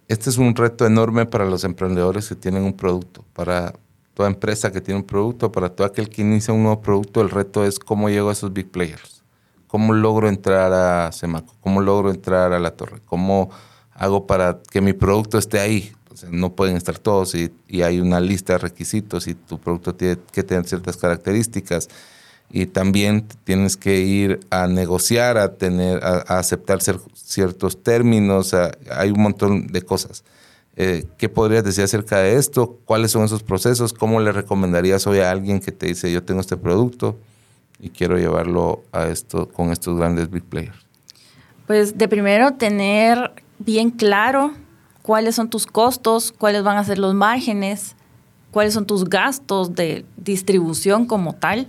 este 0.08 0.30
es 0.30 0.38
un 0.38 0.56
reto 0.56 0.86
enorme 0.86 1.26
para 1.26 1.44
los 1.44 1.64
emprendedores 1.64 2.28
que 2.28 2.34
tienen 2.34 2.62
un 2.62 2.72
producto, 2.72 3.24
para 3.34 3.74
toda 4.14 4.28
empresa 4.28 4.72
que 4.72 4.80
tiene 4.80 5.00
un 5.00 5.06
producto, 5.06 5.52
para 5.52 5.68
todo 5.68 5.86
aquel 5.86 6.08
que 6.08 6.22
inicia 6.22 6.52
un 6.52 6.62
nuevo 6.62 6.80
producto, 6.80 7.20
el 7.20 7.30
reto 7.30 7.64
es 7.64 7.78
cómo 7.78 8.08
llego 8.08 8.30
a 8.30 8.32
esos 8.32 8.52
big 8.52 8.70
players, 8.70 9.22
cómo 9.66 9.92
logro 9.92 10.28
entrar 10.28 10.72
a 10.72 11.12
Semaco, 11.12 11.54
cómo 11.60 11.82
logro 11.82 12.10
entrar 12.10 12.52
a 12.54 12.58
la 12.58 12.72
torre, 12.72 13.00
cómo 13.04 13.50
hago 13.92 14.26
para 14.26 14.60
que 14.70 14.80
mi 14.80 14.94
producto 14.94 15.38
esté 15.38 15.60
ahí. 15.60 15.92
no 16.30 16.52
pueden 16.54 16.76
estar 16.76 16.98
todos 16.98 17.34
y, 17.34 17.52
hay 17.82 18.00
una 18.00 18.18
lista 18.18 18.54
de 18.54 18.58
requisitos 18.58 19.28
y 19.28 19.34
tu 19.34 19.58
producto 19.58 19.94
tiene 19.94 20.18
que 20.32 20.42
tener 20.42 20.66
ciertas 20.66 20.96
características. 20.96 21.88
Y 22.50 22.66
también 22.66 23.26
tienes 23.44 23.76
que 23.76 24.00
ir 24.00 24.40
a 24.50 24.66
negociar, 24.66 25.36
a 25.36 25.54
tener, 25.54 26.02
a, 26.02 26.38
aceptar 26.38 26.80
ciertos 26.80 27.82
términos, 27.82 28.54
hay 28.90 29.10
un 29.10 29.20
montón 29.20 29.66
de 29.66 29.82
cosas. 29.82 30.24
Eh, 30.76 31.06
¿Qué 31.18 31.28
podrías 31.28 31.64
decir 31.64 31.84
acerca 31.84 32.18
de 32.18 32.36
esto? 32.36 32.78
¿Cuáles 32.84 33.10
son 33.10 33.24
esos 33.24 33.42
procesos? 33.42 33.92
¿Cómo 33.92 34.20
le 34.20 34.32
recomendarías 34.32 35.06
hoy 35.06 35.18
a 35.18 35.30
alguien 35.30 35.60
que 35.60 35.72
te 35.72 35.86
dice 35.86 36.10
yo 36.12 36.22
tengo 36.22 36.40
este 36.40 36.56
producto 36.56 37.18
y 37.80 37.90
quiero 37.90 38.16
llevarlo 38.16 38.84
a 38.92 39.08
esto 39.08 39.48
con 39.48 39.72
estos 39.72 39.98
grandes 39.98 40.30
big 40.30 40.44
players? 40.44 40.86
Pues 41.66 41.98
de 41.98 42.08
primero 42.08 42.54
tener 42.54 43.32
bien 43.58 43.90
claro 43.90 44.52
cuáles 45.02 45.34
son 45.34 45.50
tus 45.50 45.66
costos, 45.66 46.32
cuáles 46.32 46.62
van 46.62 46.78
a 46.78 46.84
ser 46.84 46.98
los 46.98 47.12
márgenes, 47.12 47.96
cuáles 48.52 48.72
son 48.72 48.86
tus 48.86 49.04
gastos 49.04 49.74
de 49.74 50.06
distribución 50.16 51.06
como 51.06 51.34
tal 51.34 51.66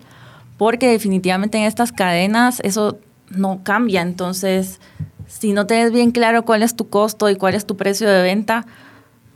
porque 0.59 0.89
definitivamente 0.89 1.57
en 1.57 1.63
estas 1.63 1.93
cadenas 1.93 2.59
eso 2.65 2.99
no 3.29 3.63
cambia. 3.63 4.01
Entonces, 4.01 4.81
si 5.25 5.53
no 5.53 5.65
tienes 5.65 5.93
bien 5.93 6.11
claro 6.11 6.43
cuál 6.43 6.63
es 6.63 6.75
tu 6.75 6.89
costo 6.89 7.29
y 7.29 7.37
cuál 7.37 7.55
es 7.55 7.65
tu 7.65 7.77
precio 7.77 8.09
de 8.09 8.21
venta, 8.21 8.65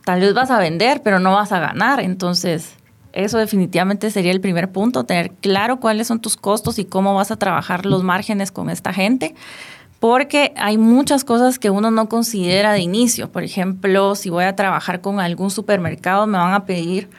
tal 0.04 0.20
vez 0.20 0.34
vas 0.34 0.52
a 0.52 0.60
vender, 0.60 1.02
pero 1.02 1.20
no 1.20 1.32
vas 1.32 1.54
a 1.54 1.60
ganar. 1.60 2.02
Entonces, 2.02 2.76
eso 3.14 3.38
definitivamente 3.38 4.12
sería 4.12 4.34
el 4.34 4.42
primer 4.42 4.74
punto, 4.74 5.06
tener 5.06 5.32
claro 5.32 5.80
cuáles 5.80 6.08
son 6.08 6.20
tus 6.20 6.36
costos 6.36 6.78
y 6.78 6.84
cómo 6.84 7.16
vas 7.16 7.32
a 7.32 7.38
trabajar 7.38 7.86
los 7.86 8.04
márgenes 8.04 8.52
con 8.52 8.70
esta 8.70 8.92
gente. 8.92 9.34
Porque 10.02 10.52
hay 10.58 10.78
muchas 10.78 11.24
cosas 11.24 11.58
que 11.58 11.70
uno 11.70 11.90
no 11.90 12.10
considera 12.10 12.74
de 12.74 12.82
inicio. 12.82 13.32
Por 13.32 13.44
ejemplo, 13.44 14.16
si 14.16 14.30
voy 14.30 14.44
a 14.44 14.58
trabajar 14.58 15.00
con 15.00 15.22
algún 15.22 15.52
supermercado, 15.52 16.28
me 16.28 16.38
van 16.38 16.54
a 16.54 16.66
pedir 16.66 17.10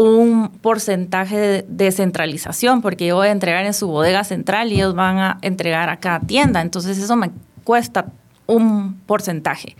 un 0.00 0.48
porcentaje 0.62 1.36
de 1.36 1.64
descentralización, 1.68 2.80
porque 2.80 3.04
yo 3.04 3.16
voy 3.16 3.28
a 3.28 3.32
entregar 3.32 3.66
en 3.66 3.74
su 3.74 3.86
bodega 3.86 4.24
central 4.24 4.72
y 4.72 4.76
ellos 4.76 4.94
van 4.94 5.18
a 5.18 5.38
entregar 5.42 5.90
a 5.90 5.98
cada 5.98 6.20
tienda. 6.20 6.62
Entonces 6.62 6.96
eso 6.96 7.16
me 7.16 7.30
cuesta 7.64 8.06
un 8.46 8.94
porcentaje. 9.04 9.76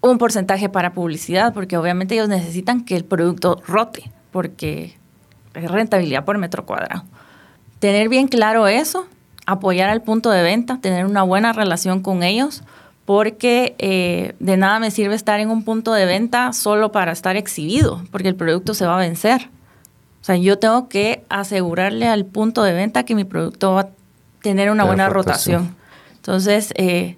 Un 0.00 0.18
porcentaje 0.18 0.68
para 0.68 0.94
publicidad, 0.94 1.54
porque 1.54 1.76
obviamente 1.76 2.14
ellos 2.14 2.28
necesitan 2.28 2.84
que 2.84 2.96
el 2.96 3.04
producto 3.04 3.62
rote, 3.68 4.10
porque 4.32 4.98
es 5.54 5.70
rentabilidad 5.70 6.24
por 6.24 6.36
metro 6.36 6.66
cuadrado. 6.66 7.04
Tener 7.78 8.08
bien 8.08 8.26
claro 8.26 8.66
eso, 8.66 9.06
apoyar 9.46 9.90
al 9.90 10.02
punto 10.02 10.30
de 10.32 10.42
venta, 10.42 10.80
tener 10.80 11.06
una 11.06 11.22
buena 11.22 11.52
relación 11.52 12.00
con 12.00 12.24
ellos, 12.24 12.64
porque 13.10 13.74
eh, 13.78 14.36
de 14.38 14.56
nada 14.56 14.78
me 14.78 14.92
sirve 14.92 15.16
estar 15.16 15.40
en 15.40 15.50
un 15.50 15.64
punto 15.64 15.92
de 15.92 16.06
venta 16.06 16.52
solo 16.52 16.92
para 16.92 17.10
estar 17.10 17.36
exhibido, 17.36 18.04
porque 18.12 18.28
el 18.28 18.36
producto 18.36 18.72
se 18.72 18.86
va 18.86 18.94
a 18.94 19.00
vencer. 19.00 19.50
O 20.20 20.24
sea, 20.24 20.36
yo 20.36 20.60
tengo 20.60 20.88
que 20.88 21.24
asegurarle 21.28 22.06
al 22.06 22.24
punto 22.24 22.62
de 22.62 22.72
venta 22.72 23.02
que 23.02 23.16
mi 23.16 23.24
producto 23.24 23.74
va 23.74 23.80
a 23.80 23.88
tener 24.42 24.70
una 24.70 24.84
buena 24.84 25.08
rotación. 25.08 25.74
Entonces, 26.14 26.72
eh, 26.76 27.16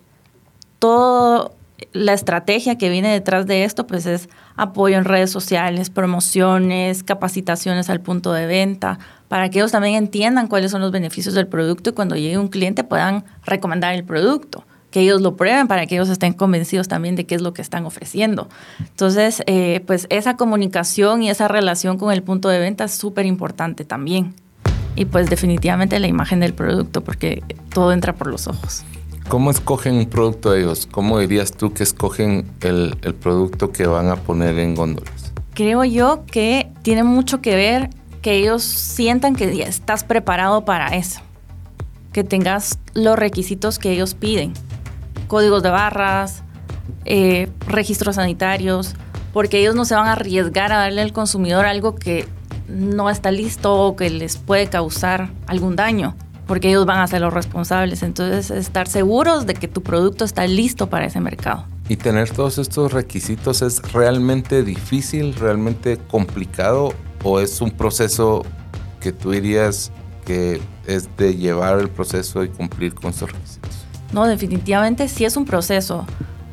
toda 0.79 1.51
la 1.93 2.15
estrategia 2.15 2.79
que 2.79 2.89
viene 2.89 3.13
detrás 3.13 3.47
de 3.47 3.65
esto, 3.65 3.87
pues 3.87 4.07
es 4.07 4.31
apoyo 4.57 4.97
en 4.97 5.05
redes 5.05 5.31
sociales, 5.31 5.91
promociones, 5.91 7.03
capacitaciones 7.03 7.91
al 7.91 8.01
punto 8.01 8.33
de 8.33 8.47
venta, 8.47 8.99
para 9.29 9.51
que 9.51 9.59
ellos 9.59 9.73
también 9.73 9.97
entiendan 9.97 10.47
cuáles 10.47 10.71
son 10.71 10.81
los 10.81 10.91
beneficios 10.91 11.35
del 11.35 11.49
producto 11.49 11.91
y 11.91 11.93
cuando 11.93 12.17
llegue 12.17 12.39
un 12.39 12.49
cliente 12.49 12.83
puedan 12.83 13.27
recomendar 13.45 13.93
el 13.93 14.05
producto 14.05 14.65
que 14.93 15.01
ellos 15.01 15.21
lo 15.23 15.37
prueben 15.37 15.67
para 15.67 15.87
que 15.87 15.97
ellos 15.97 16.11
estén 16.11 16.35
convencidos 16.35 16.87
también 16.87 17.17
de 17.17 17.25
qué 17.25 17.35
es 17.35 17.41
lo 17.41 17.53
que 17.55 17.63
están 17.63 17.87
ofreciendo. 17.87 18.49
Entonces, 18.79 19.43
eh, 19.47 19.83
pues 19.87 20.07
esa 20.11 20.37
comunicación 20.37 21.23
y 21.23 21.31
esa 21.31 21.49
relación 21.49 21.99
con 21.99 22.13
el 22.13 22.23
punto 22.23 22.49
de 22.49 22.61
venta 22.61 22.85
es 22.85 22.93
súper 22.93 23.27
importante 23.27 23.85
también. 23.85 24.35
Y 24.95 25.07
pues 25.07 25.31
definitivamente 25.31 25.99
la 25.99 26.07
imagen 26.07 26.41
del 26.41 26.53
producto, 26.53 27.03
porque 27.03 27.43
todo 27.71 27.93
entra 27.93 28.15
por 28.15 28.29
los 28.29 28.47
ojos. 28.47 28.85
¿Cómo 29.29 29.51
escogen 29.51 29.95
un 29.95 30.07
producto 30.07 30.55
ellos? 30.55 30.87
¿Cómo 30.91 31.19
dirías 31.19 31.53
tú 31.53 31.73
que 31.73 31.83
escogen 31.83 32.45
el, 32.61 32.95
el 33.01 33.15
producto 33.15 33.73
que 33.73 33.87
van 33.87 34.11
a 34.11 34.17
poner 34.17 34.59
en 34.59 34.75
góndolas? 34.75 35.33
Creo 35.55 35.85
yo 35.85 36.25
que 36.27 36.71
tiene 36.83 37.03
mucho 37.03 37.41
que 37.41 37.57
ver 37.57 37.89
que 38.21 38.35
ellos 38.35 38.63
sientan 38.63 39.35
que 39.35 39.57
ya 39.57 39.65
estás 39.65 40.05
preparado 40.05 40.67
para 40.67 40.89
eso, 40.89 41.21
que 42.13 42.25
tengas 42.25 42.79
los 42.93 43.19
requisitos 43.19 43.79
que 43.79 43.91
ellos 43.91 44.15
piden 44.15 44.53
códigos 45.33 45.63
de 45.63 45.71
barras, 45.71 46.43
eh, 47.07 47.51
registros 47.67 48.17
sanitarios, 48.17 48.95
porque 49.33 49.61
ellos 49.61 49.75
no 49.75 49.87
se 49.87 49.95
van 49.95 50.07
a 50.07 50.13
arriesgar 50.13 50.75
a 50.75 50.77
darle 50.77 51.01
al 51.01 51.15
consumidor 51.15 51.65
algo 51.65 51.95
que 51.95 52.29
no 52.69 53.09
está 53.09 53.31
listo 53.31 53.75
o 53.75 53.97
que 53.97 54.11
les 54.11 54.37
puede 54.37 54.67
causar 54.67 55.31
algún 55.47 55.75
daño, 55.75 56.15
porque 56.47 56.69
ellos 56.69 56.85
van 56.85 56.99
a 56.99 57.07
ser 57.07 57.23
los 57.23 57.33
responsables. 57.33 58.03
Entonces, 58.03 58.51
estar 58.51 58.89
seguros 58.89 59.47
de 59.47 59.55
que 59.55 59.69
tu 59.69 59.83
producto 59.83 60.27
está 60.27 60.47
listo 60.47 60.91
para 60.91 61.07
ese 61.07 61.19
mercado. 61.21 61.65
Y 61.89 61.97
tener 61.97 62.29
todos 62.29 62.59
estos 62.59 62.93
requisitos 62.93 63.63
es 63.63 63.81
realmente 63.95 64.63
difícil, 64.63 65.35
realmente 65.35 65.97
complicado 65.97 66.93
o 67.25 67.41
es 67.41 67.63
un 67.63 67.71
proceso 67.71 68.45
que 69.01 69.13
tú 69.13 69.31
dirías 69.31 69.93
que 70.27 70.61
es 70.87 71.09
de 71.17 71.37
llevar 71.37 71.79
el 71.79 71.89
proceso 71.89 72.45
y 72.45 72.51
cumplir 72.51 72.95
con 72.95 73.13
estos 73.13 73.33
requisitos? 73.33 73.52
No, 74.13 74.27
definitivamente 74.27 75.09
sí 75.09 75.25
es 75.25 75.37
un 75.37 75.45
proceso. 75.45 76.07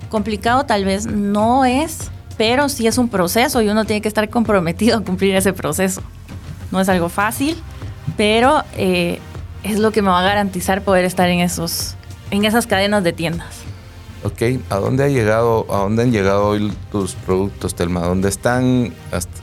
Complicado 0.10 0.66
tal 0.66 0.86
vez 0.86 1.06
no 1.06 1.66
es, 1.66 2.10
pero 2.38 2.70
sí 2.70 2.88
es 2.88 2.98
un 2.98 3.10
proceso 3.10 3.62
y 3.62 3.70
uno 3.70 3.86
tiene 3.86 4.02
que 4.02 4.08
estar 4.08 4.30
comprometido 4.30 4.98
a 4.98 5.02
cumplir 5.02 5.36
ese 5.36 5.54
proceso. 5.54 6.02
No 6.72 6.80
es 6.80 6.90
algo 6.90 7.10
fácil, 7.10 7.58
pero 8.16 8.64
eh, 8.78 9.20
es 9.64 9.80
lo 9.80 9.92
que 9.92 10.02
me 10.02 10.10
va 10.10 10.20
a 10.20 10.24
garantizar 10.24 10.82
poder 10.84 11.06
estar 11.06 11.30
en, 11.30 11.40
esos, 11.40 11.96
en 12.32 12.46
esas 12.46 12.66
cadenas 12.66 13.04
de 13.04 13.14
tiendas. 13.14 13.70
Ok, 14.24 14.42
¿a 14.70 14.76
dónde, 14.78 15.06
ha 15.06 15.08
llegado, 15.08 15.66
¿a 15.70 15.80
dónde 15.80 16.04
han 16.04 16.12
llegado 16.12 16.48
hoy 16.48 16.74
tus 16.92 17.16
productos, 17.16 17.76
Telma? 17.76 18.02
¿Dónde 18.02 18.28
están 18.28 18.94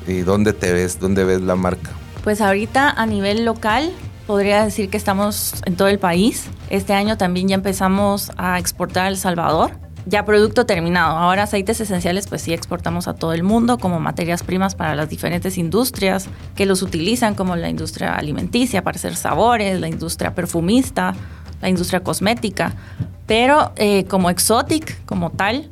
y 0.07 0.18
dónde 0.18 0.52
te 0.52 0.72
ves, 0.72 1.00
dónde 1.00 1.24
ves 1.24 1.40
la 1.40 1.57
marca? 1.57 1.92
Pues 2.22 2.40
ahorita 2.40 2.90
a 2.90 3.07
nivel 3.07 3.44
local 3.44 3.92
podría 4.27 4.65
decir 4.65 4.91
que 4.91 4.97
estamos 4.97 5.55
en 5.65 5.77
todo 5.77 5.89
el 5.89 5.99
país. 5.99 6.49
Este 6.69 6.93
año 6.93 7.17
también 7.17 7.49
ya 7.49 7.55
empezamos 7.55 8.33
a 8.37 8.59
exportar 8.59 9.07
a 9.07 9.09
El 9.09 9.17
Salvador. 9.17 9.73
Ya 10.09 10.25
producto 10.25 10.67
terminado. 10.67 11.17
Ahora 11.17 11.45
aceites 11.45 11.81
esenciales 11.81 12.29
pues 12.29 12.43
sí 12.43 12.53
exportamos 12.53 13.09
a 13.09 13.15
todo 13.15 13.33
el 13.33 13.43
mundo 13.43 13.79
como 13.79 13.99
materias 13.99 14.45
primas 14.45 14.77
para 14.77 14.95
las 14.95 15.09
diferentes 15.09 15.59
industrias 15.59 16.29
que 16.55 16.65
los 16.65 16.83
utilizan 16.83 17.35
como 17.35 17.57
la 17.57 17.69
industria 17.69 18.15
alimenticia 18.15 18.85
para 18.85 18.97
hacer 18.97 19.17
sabores, 19.17 19.81
la 19.81 19.89
industria 19.89 20.35
perfumista, 20.35 21.15
la 21.61 21.69
industria 21.69 22.01
cosmética. 22.01 22.75
Pero 23.27 23.73
eh, 23.75 24.05
como 24.05 24.31
exotic, 24.31 25.05
como 25.07 25.31
tal, 25.31 25.69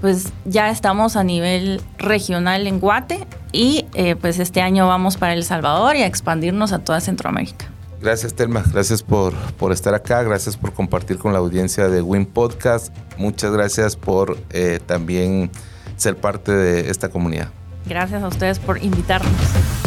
pues 0.00 0.32
ya 0.44 0.70
estamos 0.70 1.16
a 1.16 1.24
nivel 1.24 1.80
regional 1.98 2.68
en 2.68 2.78
Guate 2.78 3.26
y 3.50 3.86
eh, 3.94 4.14
pues 4.14 4.38
este 4.38 4.60
año 4.60 4.86
vamos 4.86 5.16
para 5.16 5.32
El 5.32 5.42
Salvador 5.42 5.96
y 5.96 6.02
a 6.02 6.06
expandirnos 6.06 6.72
a 6.72 6.78
toda 6.80 7.00
Centroamérica. 7.00 7.66
Gracias, 8.00 8.34
Telma. 8.34 8.62
Gracias 8.72 9.02
por, 9.02 9.34
por 9.58 9.72
estar 9.72 9.94
acá. 9.94 10.22
Gracias 10.22 10.56
por 10.56 10.72
compartir 10.72 11.18
con 11.18 11.32
la 11.32 11.38
audiencia 11.38 11.88
de 11.88 12.02
Win 12.02 12.26
Podcast. 12.26 12.94
Muchas 13.16 13.52
gracias 13.52 13.96
por 13.96 14.36
eh, 14.50 14.80
también 14.84 15.50
ser 15.96 16.16
parte 16.16 16.52
de 16.52 16.90
esta 16.90 17.08
comunidad. 17.08 17.48
Gracias 17.86 18.22
a 18.22 18.28
ustedes 18.28 18.58
por 18.58 18.82
invitarnos. 18.82 19.32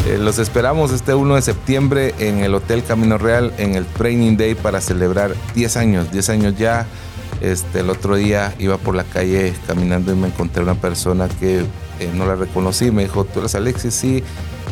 Eh, 0.07 0.17
los 0.17 0.39
esperamos 0.39 0.91
este 0.91 1.13
1 1.13 1.35
de 1.35 1.41
septiembre 1.41 2.15
en 2.19 2.39
el 2.39 2.55
Hotel 2.55 2.83
Camino 2.83 3.17
Real, 3.17 3.53
en 3.57 3.75
el 3.75 3.85
Training 3.85 4.37
Day 4.37 4.55
para 4.55 4.79
celebrar 4.79 5.35
10 5.53 5.77
años. 5.77 6.11
10 6.11 6.29
años 6.29 6.57
ya. 6.57 6.87
Este, 7.41 7.81
el 7.81 7.89
otro 7.89 8.15
día 8.15 8.53
iba 8.59 8.77
por 8.77 8.95
la 8.95 9.03
calle 9.03 9.53
caminando 9.67 10.11
y 10.11 10.15
me 10.15 10.27
encontré 10.27 10.63
una 10.63 10.75
persona 10.75 11.27
que 11.27 11.59
eh, 11.59 12.11
no 12.13 12.25
la 12.25 12.35
reconocí. 12.35 12.91
Me 12.91 13.03
dijo, 13.03 13.25
¿tú 13.25 13.39
eres 13.39 13.55
Alexis? 13.55 13.93
Sí. 13.93 14.23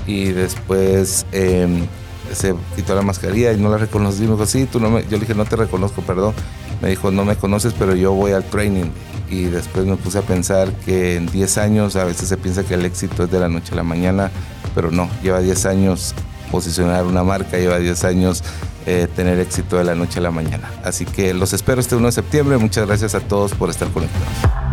Y 0.06 0.32
después 0.32 1.26
em, 1.34 1.86
se 2.34 2.56
quitó 2.76 2.96
la 2.96 3.02
mascarilla 3.02 3.54
y 3.54 3.58
no 3.58 3.70
la 3.70 3.78
reconocí. 3.78 4.22
Me 4.22 4.32
dijo, 4.32 4.46
sí, 4.46 4.68
tú 4.72 4.80
no 4.80 4.90
me... 4.90 5.04
Yo 5.04 5.12
le 5.12 5.20
dije, 5.20 5.36
no 5.36 5.46
te 5.46 5.56
reconozco, 5.56 6.02
perdón. 6.02 6.34
Me 6.82 6.90
dijo, 6.90 7.12
no 7.12 7.26
me 7.26 7.36
conoces, 7.36 7.74
pero 7.78 7.96
yo 7.96 8.14
voy 8.14 8.32
al 8.32 8.44
training. 8.44 8.92
Y 9.30 9.46
después 9.46 9.86
me 9.86 9.96
puse 9.96 10.20
a 10.20 10.22
pensar 10.22 10.72
que 10.86 11.16
en 11.16 11.28
10 11.28 11.58
años 11.58 11.96
a 11.96 12.06
veces 12.06 12.30
se 12.30 12.38
piensa 12.38 12.64
que 12.64 12.76
el 12.76 12.86
éxito 12.86 13.24
es 13.24 13.32
de 13.32 13.40
la 13.40 13.50
noche 13.50 13.74
a 13.74 13.76
la 13.76 13.84
mañana, 13.84 14.32
pero 14.74 14.92
no, 14.92 15.10
lleva 15.22 15.42
10 15.42 15.66
años 15.66 16.16
posicionar 16.52 17.06
una 17.06 17.24
marca, 17.24 17.58
lleva 17.58 17.78
10 17.78 18.04
años 18.06 18.44
eh, 18.86 19.08
tener 19.14 19.38
éxito 19.40 19.78
de 19.78 19.84
la 19.84 19.96
noche 19.96 20.20
a 20.20 20.22
la 20.22 20.32
mañana. 20.32 20.72
Así 20.84 21.04
que 21.06 21.34
los 21.34 21.52
espero 21.52 21.82
este 21.82 21.96
1 21.96 22.06
de 22.06 22.12
septiembre. 22.14 22.58
Muchas 22.58 22.88
gracias 22.88 23.16
a 23.16 23.20
todos 23.20 23.54
por 23.54 23.70
estar 23.70 23.90
conectados. 23.90 24.67